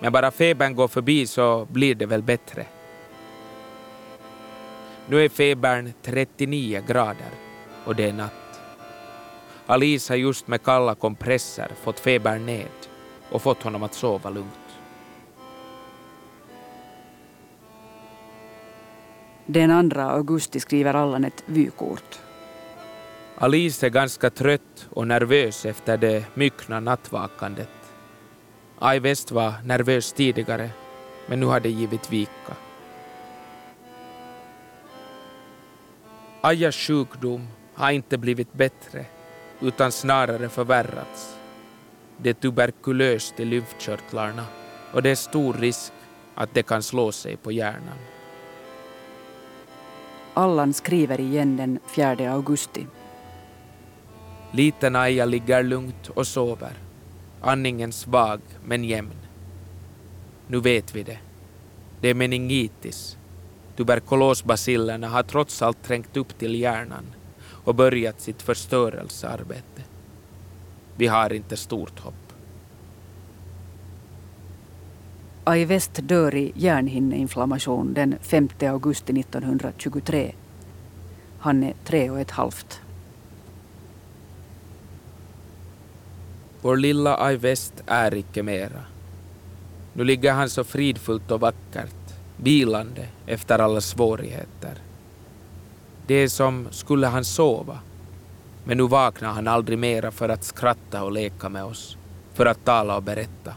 Men 0.00 0.12
bara 0.12 0.30
febern 0.30 0.74
går 0.74 0.88
förbi 0.88 1.26
så 1.26 1.66
blir 1.70 1.94
det 1.94 2.06
väl 2.06 2.22
bättre. 2.22 2.66
Nu 5.08 5.24
är 5.24 5.28
febern 5.28 5.92
39 6.02 6.82
grader 6.86 7.30
och 7.84 7.96
det 7.96 8.08
är 8.08 8.12
natt. 8.12 8.60
Alice 9.66 10.12
har 10.12 10.18
just 10.18 10.48
med 10.48 10.62
kalla 10.62 10.94
kompresser 10.94 11.70
fått 11.82 12.00
febern 12.00 12.46
ned 12.46 12.68
och 13.30 13.42
fått 13.42 13.62
honom 13.62 13.82
att 13.82 13.94
sova 13.94 14.30
lugnt. 14.30 14.48
Den 19.46 19.90
2 19.90 20.00
augusti 20.00 20.60
skriver 20.60 20.94
Allan 20.94 21.24
ett 21.24 21.42
vykort. 21.46 22.18
Alice 23.42 23.86
är 23.86 23.90
ganska 23.90 24.30
trött 24.30 24.88
och 24.90 25.08
nervös 25.08 25.66
efter 25.66 25.96
det 25.96 26.24
myckna 26.34 26.80
nattvakandet. 26.80 27.68
Aj 28.78 29.00
West 29.00 29.30
var 29.30 29.54
nervös 29.64 30.12
tidigare, 30.12 30.70
men 31.26 31.40
nu 31.40 31.46
har 31.46 31.60
det 31.60 31.70
givit 31.70 32.12
vika. 32.12 32.56
Ajas 36.40 36.76
sjukdom 36.76 37.48
har 37.74 37.90
inte 37.90 38.18
blivit 38.18 38.52
bättre 38.52 39.04
utan 39.60 39.92
snarare 39.92 40.48
förvärrats. 40.48 41.36
Det 42.16 42.30
är 42.30 42.34
tuberkulöst 42.34 43.40
i 43.40 43.44
lymfkörtlarna 43.44 44.44
och 44.92 45.02
det 45.02 45.10
är 45.10 45.14
stor 45.14 45.54
risk 45.54 45.92
att 46.34 46.54
det 46.54 46.62
kan 46.62 46.82
slå 46.82 47.12
sig 47.12 47.36
på 47.36 47.52
hjärnan. 47.52 47.98
Allan 50.34 50.72
skriver 50.72 51.20
igen 51.20 51.56
den 51.56 51.78
4 51.86 52.32
augusti. 52.32 52.86
Liten 54.54 54.96
Aja 54.96 55.24
ligger 55.24 55.62
lugnt 55.62 56.08
och 56.08 56.26
sover. 56.26 56.72
Andningen 57.40 57.92
svag 57.92 58.40
men 58.64 58.84
jämn. 58.84 59.16
Nu 60.46 60.60
vet 60.60 60.94
vi 60.94 61.02
det. 61.02 61.18
Det 62.00 62.08
är 62.08 62.14
meningitis. 62.14 63.16
Tuberkulosbacillerna 63.76 65.08
har 65.08 65.22
trots 65.22 65.62
allt 65.62 65.82
trängt 65.82 66.16
upp 66.16 66.38
till 66.38 66.60
hjärnan 66.60 67.04
och 67.64 67.74
börjat 67.74 68.20
sitt 68.20 68.42
förstörelsearbete. 68.42 69.82
Vi 70.96 71.06
har 71.06 71.32
inte 71.32 71.56
stort 71.56 72.00
hopp. 72.00 72.14
Aivest 75.44 75.98
dör 76.02 76.34
i 76.34 76.52
hjärnhinneinflammation 76.54 77.94
den 77.94 78.14
5 78.20 78.48
augusti 78.60 79.20
1923. 79.20 80.32
Han 81.38 81.62
är 81.62 81.74
tre 81.84 82.10
och 82.10 82.20
ett 82.20 82.30
halvt. 82.30 82.81
Vår 86.62 86.76
lilla 86.76 87.16
Aivest 87.16 87.74
är 87.86 88.14
icke 88.14 88.42
mera. 88.42 88.84
Nu 89.92 90.04
ligger 90.04 90.32
han 90.32 90.50
så 90.50 90.64
fridfullt 90.64 91.30
och 91.30 91.40
vackert, 91.40 92.14
vilande 92.36 93.08
efter 93.26 93.58
alla 93.58 93.80
svårigheter. 93.80 94.74
Det 96.06 96.14
är 96.14 96.28
som 96.28 96.68
skulle 96.70 97.06
han 97.06 97.24
sova. 97.24 97.78
Men 98.64 98.76
nu 98.76 98.88
vaknar 98.88 99.32
han 99.32 99.48
aldrig 99.48 99.78
mera 99.78 100.10
för 100.10 100.28
att 100.28 100.44
skratta 100.44 101.04
och 101.04 101.12
leka 101.12 101.48
med 101.48 101.64
oss, 101.64 101.96
för 102.34 102.46
att 102.46 102.64
tala 102.64 102.96
och 102.96 103.02
berätta. 103.02 103.54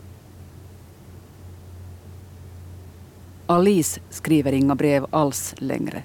Alice 3.47 4.01
skriver 4.09 4.51
inga 4.51 4.75
brev 4.75 5.05
alls 5.09 5.55
längre. 5.57 6.03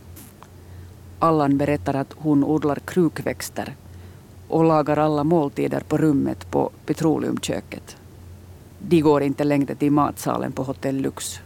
Allan 1.18 1.58
berättar 1.58 1.94
att 1.94 2.12
hon 2.16 2.44
odlar 2.44 2.76
krukväxter 2.76 3.74
och 4.50 4.64
lagar 4.64 4.96
alla 4.96 5.24
måltider 5.24 5.80
på 5.80 5.98
rummet 5.98 6.50
på 6.50 6.70
petroleumköket. 6.86 7.96
De 8.78 9.00
går 9.00 9.22
inte 9.22 9.44
längre 9.44 9.74
till 9.74 9.92
matsalen 9.92 10.52
på 10.52 10.62
Hotell 10.62 10.96
Lux. 10.96 11.40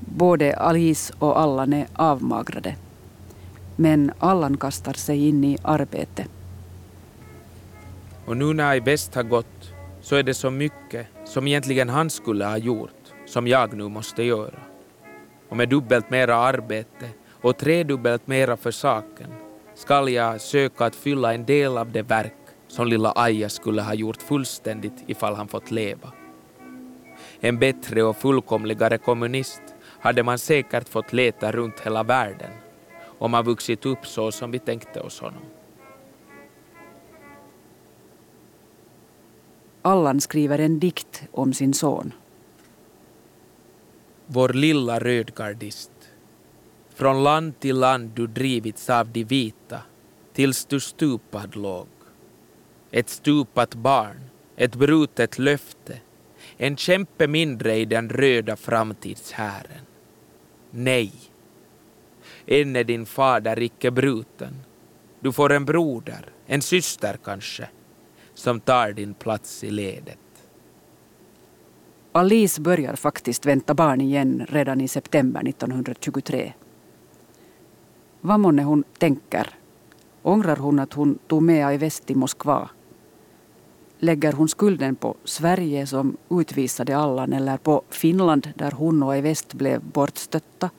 Både 0.00 0.56
Alice 0.56 1.14
och 1.18 1.40
Allan 1.40 1.72
är 1.72 1.86
avmagrade. 1.92 2.74
Men 3.76 4.12
Allan 4.18 4.56
kastar 4.56 4.92
sig 4.92 5.28
in 5.28 5.44
i 5.44 5.58
arbete. 5.62 6.26
Och 8.26 8.36
nu 8.36 8.54
när 8.54 8.74
I 8.74 8.80
bäst 8.80 9.14
har 9.14 9.22
gått 9.22 9.72
så 10.00 10.16
är 10.16 10.22
det 10.22 10.34
så 10.34 10.50
mycket 10.50 11.06
som 11.24 11.46
egentligen 11.46 11.88
han 11.88 12.10
skulle 12.10 12.44
ha 12.44 12.56
gjort 12.56 12.90
som 13.26 13.46
jag 13.46 13.76
nu 13.76 13.88
måste 13.88 14.22
göra. 14.22 14.58
Och 15.48 15.56
med 15.56 15.68
dubbelt 15.68 16.10
mera 16.10 16.36
arbete 16.36 17.08
och 17.30 17.56
tredubbelt 17.56 18.26
mera 18.26 18.56
för 18.56 18.70
saken 18.70 19.47
skall 19.78 20.08
jag 20.08 20.40
söka 20.40 20.84
att 20.84 20.96
fylla 20.96 21.34
en 21.34 21.44
del 21.44 21.78
av 21.78 21.92
det 21.92 22.02
verk 22.02 22.34
som 22.68 22.86
lilla 22.86 23.12
Aja 23.16 23.48
skulle 23.48 23.82
ha 23.82 23.94
gjort 23.94 24.22
fullständigt 24.22 25.04
ifall 25.06 25.34
han 25.34 25.48
fått 25.48 25.70
leva. 25.70 26.12
En 27.40 27.58
bättre 27.58 28.02
och 28.02 28.16
fullkomligare 28.16 28.98
kommunist 28.98 29.62
hade 30.00 30.22
man 30.22 30.38
säkert 30.38 30.88
fått 30.88 31.12
leta 31.12 31.52
runt 31.52 31.80
hela 31.80 32.02
världen 32.02 32.50
om 33.18 33.30
man 33.30 33.44
vuxit 33.44 33.86
upp 33.86 34.06
så 34.06 34.32
som 34.32 34.50
vi 34.50 34.58
tänkte 34.58 35.00
oss 35.00 35.20
honom. 35.20 35.42
Allan 39.82 40.20
skriver 40.20 40.58
en 40.58 40.78
dikt 40.78 41.22
om 41.32 41.52
sin 41.52 41.74
son. 41.74 42.12
Vår 44.26 44.48
lilla 44.48 44.98
rödgardist. 44.98 46.07
Från 46.98 47.24
land 47.24 47.60
till 47.60 47.76
land 47.76 48.10
du 48.14 48.26
drivits 48.26 48.90
av 48.90 49.08
de 49.08 49.24
vita 49.24 49.82
tills 50.32 50.64
du 50.64 50.80
stupad 50.80 51.56
låg. 51.56 51.86
Ett 52.90 53.08
stupat 53.08 53.74
barn, 53.74 54.20
ett 54.56 54.74
brutet 54.74 55.38
löfte, 55.38 55.98
en 56.56 56.76
kämpe 56.76 57.26
mindre 57.26 57.76
i 57.76 57.84
den 57.84 58.08
röda 58.08 58.56
framtidshären. 58.56 59.84
Nej, 60.70 61.12
än 62.46 62.76
är 62.76 62.84
din 62.84 63.06
fader 63.06 63.62
icke 63.62 63.90
bruten. 63.90 64.54
Du 65.20 65.32
får 65.32 65.52
en 65.52 65.64
broder, 65.64 66.26
en 66.46 66.62
syster 66.62 67.18
kanske, 67.24 67.68
som 68.34 68.60
tar 68.60 68.92
din 68.92 69.14
plats 69.14 69.64
i 69.64 69.70
ledet. 69.70 70.18
Alice 72.12 72.60
börjar 72.60 72.96
faktiskt 72.96 73.46
vänta 73.46 73.74
barn 73.74 74.00
igen 74.00 74.46
redan 74.48 74.80
i 74.80 74.88
september 74.88 75.48
1923. 75.48 76.52
Vad 78.20 78.40
månne 78.40 78.62
hon 78.62 78.84
tänker? 78.98 79.50
Ångrar 80.22 80.56
hon 80.56 80.78
att 80.78 80.92
hon 80.92 81.18
tog 81.26 81.42
med 81.42 81.66
Ai 81.66 81.76
West 81.76 82.06
till 82.06 82.16
Moskva? 82.16 82.68
Lägger 83.98 84.32
hon 84.32 84.48
skulden 84.48 84.96
på 84.96 85.16
Sverige 85.24 85.86
som 85.86 86.16
utvisade 86.30 86.96
Allan 86.96 87.32
eller 87.32 87.56
på 87.56 87.82
Finland 87.90 88.48
där 88.56 88.70
hon 88.70 89.02
och 89.02 89.12
Ai 89.12 89.20
West 89.20 89.54
blev 89.54 89.82
bortstötta? 89.82 90.70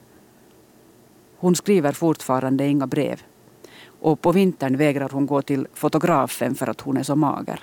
Hon 1.36 1.56
skriver 1.56 1.92
fortfarande 1.92 2.66
inga 2.66 2.86
brev. 2.86 3.22
Och 4.00 4.20
på 4.20 4.32
vintern 4.32 4.76
vägrar 4.76 5.08
hon 5.08 5.26
gå 5.26 5.42
till 5.42 5.66
fotografen 5.74 6.54
för 6.54 6.66
att 6.66 6.80
hon 6.80 6.96
är 6.96 7.02
så 7.02 7.16
mager. 7.16 7.60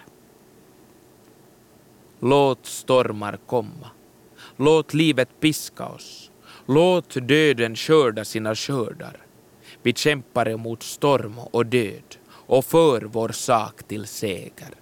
Låt 2.19 2.65
stormar 2.65 3.39
komma. 3.45 3.87
Låt 4.55 4.93
livet 4.93 5.39
piska 5.39 5.85
oss. 5.85 6.31
Låt 6.65 7.27
döden 7.27 7.75
skörda 7.75 8.25
sina 8.25 8.55
skördar. 8.55 9.26
Vi 9.87 9.93
kämpar 9.93 10.49
emot 10.49 10.83
storm 10.83 11.39
och 11.51 11.65
död 11.65 12.15
och 12.31 12.65
för 12.65 13.01
vår 13.01 13.29
sak 13.29 13.83
till 13.83 14.05
seger. 14.05 14.73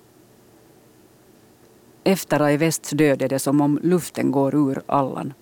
Efter 2.04 2.40
Ai 2.40 2.58
Wests 2.58 2.90
död 2.90 3.22
är 3.22 3.30
det 3.30 3.40
som 3.40 3.62
om 3.62 3.80
luften 3.84 4.32
går 4.32 4.56
ur 4.56 4.82
Allan. 4.86 5.34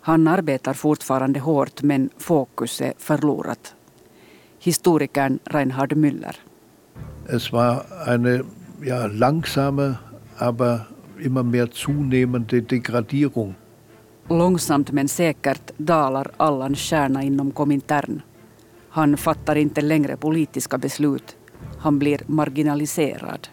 Han 0.00 0.28
arbetar 0.28 0.74
fortfarande 0.74 1.40
hårt 1.40 1.82
men 1.82 2.10
fokus 2.18 2.80
är 2.80 2.92
förlorat. 2.98 3.74
Historikern 4.58 5.38
Reinhard 5.44 5.92
Müller. 5.92 6.36
Es 7.28 7.52
war 7.52 7.86
eine 8.06 8.44
ja, 8.82 9.06
langsame, 9.06 9.94
aber 10.38 10.80
immer 11.20 11.42
mehr 11.42 11.66
zunehmende 11.66 12.60
Degradierung. 12.60 13.54
Långsamt 14.28 14.90
men 14.92 15.08
säkert 15.08 15.72
dalar 15.76 16.30
Allans 16.36 16.78
stjärna 16.78 17.22
inom 17.22 17.50
Komintern. 17.50 18.22
Han 18.94 19.16
fattar 19.16 19.56
inte 19.56 19.80
längre 19.80 20.16
politiska 20.16 20.78
beslut. 20.78 21.36
Han 21.78 21.98
blir 21.98 22.20
marginaliserad. 22.26 23.48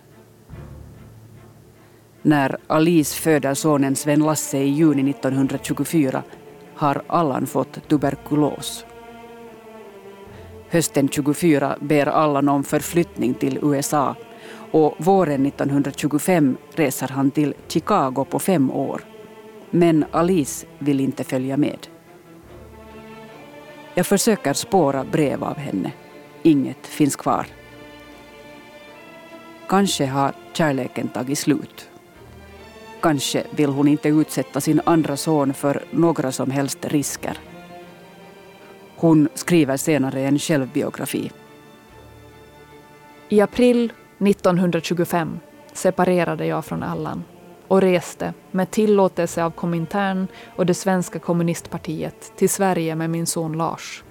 När 2.22 2.58
Alice 2.68 3.22
föder 3.22 3.54
sonen 3.54 3.96
Sven 3.96 4.20
Lasse 4.20 4.58
i 4.58 4.70
juni 4.70 5.10
1924 5.10 6.24
har 6.76 7.02
Allan 7.08 7.48
fått 7.48 7.88
tuberkulos. 7.88 8.86
Hösten 10.70 11.10
24 11.10 11.78
ber 11.82 12.06
Allan 12.06 12.50
om 12.50 12.64
förflyttning 12.64 13.34
till 13.34 13.60
USA 13.62 14.16
och 14.72 14.96
våren 14.98 15.46
1925 15.46 16.58
reser 16.76 17.08
han 17.08 17.32
till 17.32 17.54
Chicago 17.68 18.26
på 18.30 18.40
fem 18.40 18.72
år. 18.72 19.02
Men 19.72 20.06
Alice 20.12 20.66
vill 20.80 21.00
inte 21.00 21.24
följa 21.24 21.58
med. 21.58 21.88
Jag 23.94 24.06
försöker 24.06 24.54
spåra 24.54 25.04
brev 25.04 25.44
av 25.44 25.58
henne. 25.58 25.92
Inget 26.44 26.88
finns 26.88 27.16
kvar. 27.16 27.46
Kanske 29.68 30.06
har 30.06 30.34
kärleken 30.54 31.08
tagit 31.08 31.40
slut. 31.40 31.90
Kanske 33.02 33.44
vill 33.52 33.70
hon 33.70 33.88
inte 33.88 34.10
utsätta 34.10 34.62
sin 34.62 34.82
andra 34.86 35.18
son 35.18 35.54
för 35.54 35.84
några 35.92 36.32
som 36.32 36.52
helst 36.52 36.86
risker. 36.86 37.38
Hon 38.96 39.30
skriver 39.34 39.78
senare 39.78 40.22
en 40.22 40.40
självbiografi. 40.40 41.32
I 43.30 43.42
april 43.42 43.94
1925 44.20 45.40
separerade 45.74 46.46
jag 46.46 46.66
från 46.66 46.84
Allan 46.84 47.24
och 47.72 47.82
reste 47.82 48.34
med 48.52 48.72
tillåtelse 48.72 49.44
av 49.44 49.52
Komintern 49.52 50.28
och 50.56 50.66
det 50.66 50.74
svenska 50.74 51.20
kommunistpartiet 51.20 52.32
till 52.36 52.50
Sverige 52.50 52.96
med 52.96 53.10
min 53.10 53.26
son 53.26 53.58
Lars. 53.58 54.04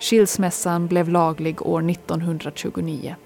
Skilsmässan 0.00 0.86
blev 0.86 1.08
laglig 1.08 1.62
år 1.62 1.90
1929. 1.90 3.16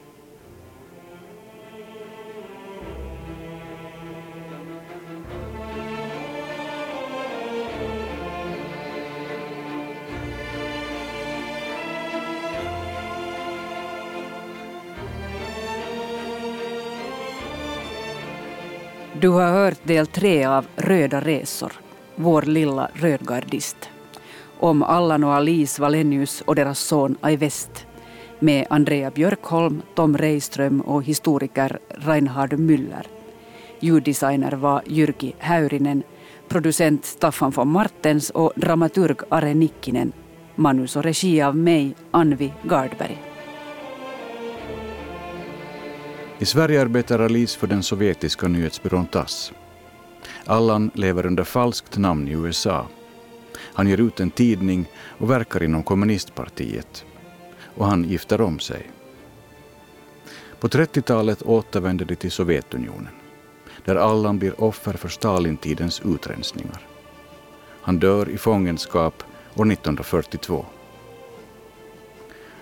Du 19.20 19.28
har 19.28 19.52
hört 19.52 19.78
del 19.84 20.06
tre 20.06 20.44
av 20.44 20.66
Röda 20.76 21.20
resor, 21.20 21.72
vår 22.16 22.42
lilla 22.42 22.90
rödgardist. 22.94 23.76
Om 24.58 24.82
Allan 24.82 25.24
och 25.24 25.34
Alice 25.34 25.82
Valenius 25.82 26.40
och 26.40 26.54
deras 26.54 26.78
son 26.78 27.16
Aivest 27.20 27.86
med 28.38 28.66
Andrea 28.70 29.10
Björkholm, 29.10 29.82
Tom 29.94 30.18
Reiström 30.18 30.80
och 30.80 31.04
historiker 31.04 31.78
Reinhard 31.88 32.52
Müller. 32.52 33.06
Ljuddesigner 33.80 34.52
var 34.52 34.82
Jyrki 34.86 35.34
Häyrinen, 35.38 36.02
producent 36.48 37.04
Staffan 37.04 37.50
von 37.50 37.68
Martens 37.68 38.30
och 38.30 38.52
dramaturg 38.56 39.16
Are 39.28 39.54
Nikkinen. 39.54 40.12
Manus 40.54 40.96
och 40.96 41.02
regi 41.02 41.42
av 41.42 41.56
mig, 41.56 41.94
Anvi 42.10 42.52
Gardberg. 42.62 43.29
I 46.40 46.44
Sverige 46.44 46.80
arbetar 46.80 47.18
Alice 47.18 47.58
för 47.58 47.66
den 47.66 47.82
sovjetiska 47.82 48.48
nyhetsbyrån 48.48 49.06
TASS. 49.06 49.52
Allan 50.44 50.90
lever 50.94 51.26
under 51.26 51.44
falskt 51.44 51.98
namn 51.98 52.28
i 52.28 52.32
USA. 52.32 52.86
Han 53.58 53.88
ger 53.88 54.00
ut 54.00 54.20
en 54.20 54.30
tidning 54.30 54.86
och 54.94 55.30
verkar 55.30 55.62
inom 55.62 55.82
kommunistpartiet. 55.82 57.04
Och 57.74 57.86
han 57.86 58.04
gifter 58.04 58.40
om 58.40 58.58
sig. 58.58 58.90
På 60.60 60.68
30-talet 60.68 61.42
återvänder 61.42 62.04
de 62.04 62.16
till 62.16 62.30
Sovjetunionen, 62.30 63.12
där 63.84 63.96
Allan 63.96 64.38
blir 64.38 64.60
offer 64.60 64.92
för 64.92 65.08
Stalintidens 65.08 66.02
utrensningar. 66.04 66.86
Han 67.82 67.98
dör 67.98 68.28
i 68.28 68.38
fångenskap 68.38 69.22
år 69.54 69.72
1942. 69.72 70.66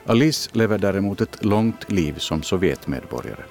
Alice 0.06 0.50
lever 0.52 0.78
däremot 0.78 1.20
ett 1.20 1.44
långt 1.44 1.92
liv 1.92 2.14
som 2.18 2.42
Sovjetmedborgare. 2.42 3.44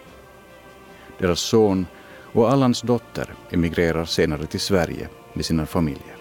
Deras 1.18 1.40
son 1.40 1.86
och 2.34 2.52
Allans 2.52 2.82
dotter 2.82 3.34
emigrerar 3.50 4.06
senare 4.06 4.46
till 4.46 4.60
Sverige 4.60 5.10
med 5.34 5.46
sina 5.46 5.66
familjer. 5.66 6.17